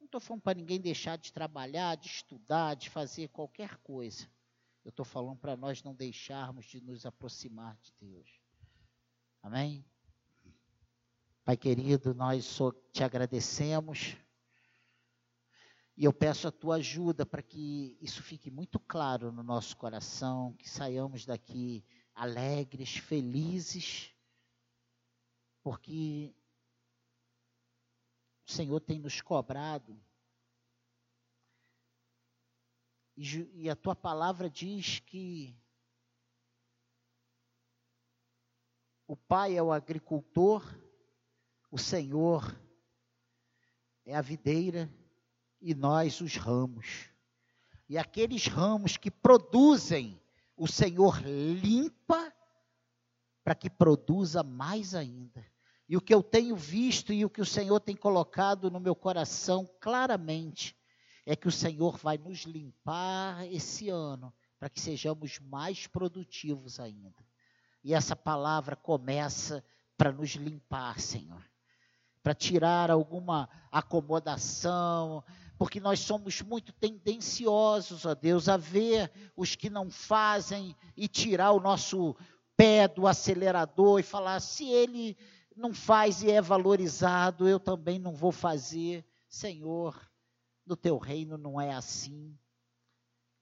Não 0.00 0.06
estou 0.06 0.18
falando 0.18 0.40
para 0.40 0.58
ninguém 0.58 0.80
deixar 0.80 1.18
de 1.18 1.30
trabalhar, 1.30 1.94
de 1.96 2.08
estudar, 2.08 2.74
de 2.74 2.88
fazer 2.88 3.28
qualquer 3.28 3.76
coisa. 3.82 4.26
Eu 4.82 4.88
estou 4.88 5.04
falando 5.04 5.38
para 5.38 5.58
nós 5.58 5.82
não 5.82 5.94
deixarmos 5.94 6.64
de 6.64 6.80
nos 6.80 7.04
aproximar 7.04 7.76
de 7.82 7.92
Deus. 8.00 8.40
Amém? 9.42 9.84
Pai 11.44 11.58
querido, 11.58 12.14
nós 12.14 12.58
te 12.94 13.04
agradecemos 13.04 14.16
e 15.98 16.04
eu 16.04 16.12
peço 16.12 16.46
a 16.46 16.52
tua 16.52 16.76
ajuda 16.76 17.26
para 17.26 17.42
que 17.42 17.98
isso 18.00 18.22
fique 18.22 18.52
muito 18.52 18.78
claro 18.78 19.32
no 19.32 19.42
nosso 19.42 19.76
coração, 19.76 20.54
que 20.54 20.70
saiamos 20.70 21.26
daqui 21.26 21.84
alegres, 22.14 22.98
felizes, 22.98 24.14
porque 25.60 26.32
o 28.46 28.52
Senhor 28.52 28.78
tem 28.78 29.00
nos 29.00 29.20
cobrado. 29.20 30.00
E, 33.16 33.68
a 33.68 33.74
tua 33.74 33.96
palavra 33.96 34.48
diz 34.48 35.00
que 35.00 35.60
o 39.04 39.16
Pai 39.16 39.56
é 39.56 39.62
o 39.64 39.72
agricultor, 39.72 40.62
o 41.72 41.76
Senhor 41.76 42.56
é 44.04 44.14
a 44.14 44.22
videira 44.22 44.88
e 45.60 45.74
nós 45.74 46.20
os 46.20 46.36
ramos. 46.36 47.08
E 47.88 47.96
aqueles 47.96 48.46
ramos 48.46 48.96
que 48.96 49.10
produzem, 49.10 50.20
o 50.56 50.66
Senhor 50.66 51.20
limpa 51.22 52.32
para 53.42 53.54
que 53.54 53.70
produza 53.70 54.42
mais 54.42 54.94
ainda. 54.94 55.44
E 55.88 55.96
o 55.96 56.00
que 56.00 56.14
eu 56.14 56.22
tenho 56.22 56.54
visto 56.54 57.12
e 57.12 57.24
o 57.24 57.30
que 57.30 57.40
o 57.40 57.46
Senhor 57.46 57.80
tem 57.80 57.96
colocado 57.96 58.70
no 58.70 58.78
meu 58.78 58.94
coração 58.94 59.68
claramente 59.80 60.76
é 61.24 61.34
que 61.34 61.48
o 61.48 61.52
Senhor 61.52 61.96
vai 61.96 62.18
nos 62.18 62.40
limpar 62.40 63.46
esse 63.50 63.88
ano 63.88 64.32
para 64.58 64.68
que 64.68 64.80
sejamos 64.80 65.38
mais 65.38 65.86
produtivos 65.86 66.78
ainda. 66.78 67.24
E 67.82 67.94
essa 67.94 68.14
palavra 68.16 68.76
começa 68.76 69.64
para 69.96 70.12
nos 70.12 70.30
limpar, 70.30 71.00
Senhor, 71.00 71.42
para 72.22 72.34
tirar 72.34 72.90
alguma 72.90 73.48
acomodação, 73.70 75.24
porque 75.58 75.80
nós 75.80 75.98
somos 75.98 76.40
muito 76.40 76.72
tendenciosos, 76.72 78.06
ó 78.06 78.14
Deus, 78.14 78.48
a 78.48 78.56
ver 78.56 79.10
os 79.36 79.56
que 79.56 79.68
não 79.68 79.90
fazem 79.90 80.74
e 80.96 81.08
tirar 81.08 81.50
o 81.50 81.60
nosso 81.60 82.14
pé 82.56 82.86
do 82.86 83.08
acelerador 83.08 83.98
e 83.98 84.04
falar: 84.04 84.38
se 84.38 84.68
ele 84.70 85.16
não 85.56 85.74
faz 85.74 86.22
e 86.22 86.30
é 86.30 86.40
valorizado, 86.40 87.48
eu 87.48 87.58
também 87.58 87.98
não 87.98 88.14
vou 88.14 88.30
fazer. 88.30 89.04
Senhor, 89.28 90.00
no 90.64 90.76
teu 90.76 90.96
reino 90.96 91.36
não 91.36 91.60
é 91.60 91.72
assim. 91.72 92.38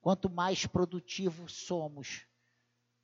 Quanto 0.00 0.30
mais 0.30 0.64
produtivos 0.64 1.52
somos 1.52 2.26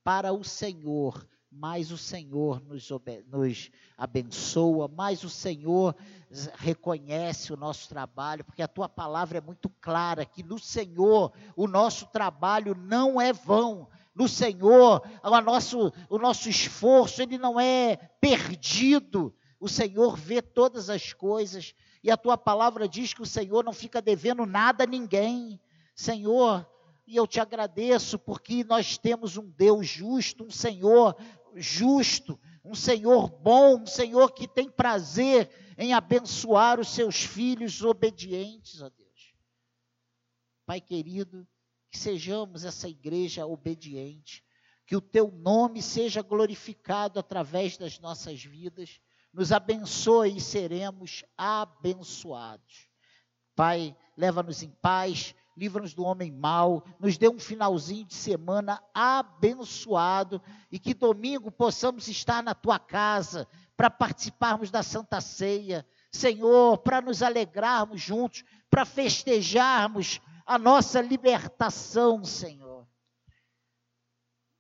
para 0.03 0.33
o 0.33 0.43
Senhor, 0.43 1.29
mais 1.53 1.93
o 1.93 1.99
Senhor 1.99 2.63
nos, 2.65 2.89
nos, 3.29 3.71
abençoa, 3.97 4.89
mais 4.89 5.23
o 5.23 5.29
Senhor 5.29 5.95
reconhece 6.57 7.53
o 7.53 7.57
nosso 7.57 7.89
trabalho, 7.89 8.43
porque 8.43 8.63
a 8.63 8.69
tua 8.69 8.89
palavra 8.89 9.39
é 9.39 9.41
muito 9.41 9.69
clara 9.81 10.25
que 10.25 10.43
no 10.43 10.59
Senhor 10.59 11.33
o 11.55 11.69
nosso 11.69 12.07
trabalho 12.07 12.75
não 12.75 13.21
é 13.21 13.33
vão. 13.33 13.87
No 14.15 14.29
Senhor, 14.29 15.03
o 15.23 15.41
nosso, 15.41 15.93
o 16.09 16.19
nosso 16.19 16.49
esforço, 16.49 17.23
ele 17.23 17.39
não 17.39 17.61
é 17.61 17.97
perdido. 18.21 19.35
O 19.61 19.69
Senhor 19.69 20.17
vê 20.17 20.43
todas 20.43 20.91
as 20.91 21.13
coisas, 21.13 21.75
e 22.03 22.11
a 22.11 22.17
tua 22.17 22.37
palavra 22.37 22.89
diz 22.89 23.15
que 23.15 23.23
o 23.23 23.27
Senhor 23.27 23.63
não 23.63 23.73
fica 23.73 24.03
devendo 24.03 24.45
nada 24.45 24.85
a 24.85 24.87
ninguém. 24.87 25.61
Senhor, 25.95 26.67
e 27.07 27.17
eu 27.17 27.27
te 27.27 27.41
agradeço 27.41 28.19
porque 28.19 28.65
nós 28.65 28.97
temos 28.97 29.37
um 29.37 29.49
Deus 29.49 29.87
justo, 29.87 30.45
um 30.45 30.51
Senhor 30.51 31.17
justo, 31.57 32.39
um 32.65 32.75
Senhor 32.75 33.29
bom, 33.29 33.83
um 33.83 33.87
Senhor 33.87 34.33
que 34.33 34.47
tem 34.47 34.71
prazer 34.71 35.51
em 35.77 35.93
abençoar 35.93 36.79
os 36.79 36.89
seus 36.89 37.23
filhos 37.23 37.83
obedientes 37.83 38.83
a 38.83 38.89
Deus. 38.89 39.35
Pai 40.65 40.81
querido, 40.81 41.47
que 41.91 41.99
sejamos 41.99 42.65
essa 42.65 42.89
igreja 42.89 43.47
obediente, 43.47 44.45
que 44.87 44.97
o 44.97 45.01
teu 45.01 45.31
nome 45.31 45.83
seja 45.83 46.23
glorificado 46.23 47.19
através 47.19 47.77
das 47.77 47.99
nossas 47.99 48.43
vidas, 48.43 49.01
nos 49.33 49.53
abençoe 49.53 50.37
e 50.37 50.41
seremos 50.41 51.25
abençoados. 51.37 52.89
Pai, 53.55 53.97
leva-nos 54.17 54.63
em 54.63 54.71
paz, 54.71 55.35
livra-nos 55.57 55.95
do 55.95 56.05
homem 56.05 56.31
mau, 56.31 56.85
nos 56.99 57.19
dê 57.19 57.29
um 57.29 57.39
finalzinho 57.39 58.05
de 58.07 58.15
semana 58.15 58.83
abençoado 58.95 60.41
e 60.71 60.79
que 60.79 60.95
domingo 60.95 61.51
possamos 61.51 62.09
estar 62.09 62.43
na 62.43 62.55
tua 62.55 62.79
casa 62.79 63.47
para 63.77 63.91
participarmos 63.91 64.71
da 64.71 64.83
Santa 64.83 65.21
Ceia, 65.21 65.87
Senhor, 66.11 66.79
para 66.79 67.01
nos 67.01 67.23
alegrarmos 67.23 68.01
juntos, 68.01 68.45
para 68.71 68.85
festejarmos 68.85 70.21
a 70.47 70.59
nossa 70.59 71.01
libertação, 71.01 72.25
Senhor. 72.25 72.87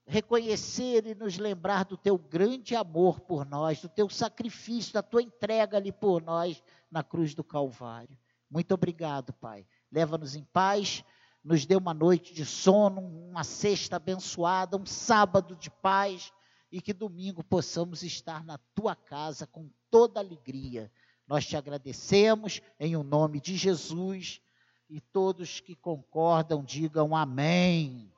Reconhecer 0.04 1.06
e 1.06 1.14
nos 1.14 1.38
lembrar 1.38 1.84
do 1.84 1.96
teu 1.96 2.18
grande 2.18 2.74
amor 2.74 3.20
por 3.20 3.46
nós, 3.46 3.80
do 3.80 3.88
teu 3.88 4.08
sacrifício, 4.10 4.92
da 4.92 5.02
tua 5.02 5.22
entrega 5.22 5.76
ali 5.76 5.92
por 5.92 6.22
nós 6.22 6.62
na 6.90 7.02
cruz 7.02 7.34
do 7.34 7.44
Calvário. 7.44 8.18
Muito 8.50 8.74
obrigado, 8.74 9.32
Pai. 9.32 9.66
Leva-nos 9.92 10.34
em 10.34 10.42
paz, 10.42 11.04
nos 11.44 11.66
dê 11.66 11.76
uma 11.76 11.92
noite 11.92 12.32
de 12.32 12.46
sono, 12.46 13.00
uma 13.00 13.44
sexta 13.44 13.96
abençoada, 13.96 14.76
um 14.76 14.86
sábado 14.86 15.54
de 15.54 15.70
paz 15.70 16.32
e 16.70 16.80
que 16.80 16.92
domingo 16.92 17.44
possamos 17.44 18.02
estar 18.02 18.44
na 18.44 18.58
tua 18.74 18.96
casa 18.96 19.46
com 19.46 19.68
toda 19.90 20.20
alegria. 20.20 20.90
Nós 21.26 21.46
te 21.46 21.56
agradecemos 21.56 22.60
em 22.80 22.96
o 22.96 23.02
nome 23.02 23.40
de 23.40 23.56
Jesus 23.56 24.40
e 24.88 25.00
todos 25.00 25.60
que 25.60 25.74
concordam 25.74 26.64
digam 26.64 27.14
amém. 27.14 28.11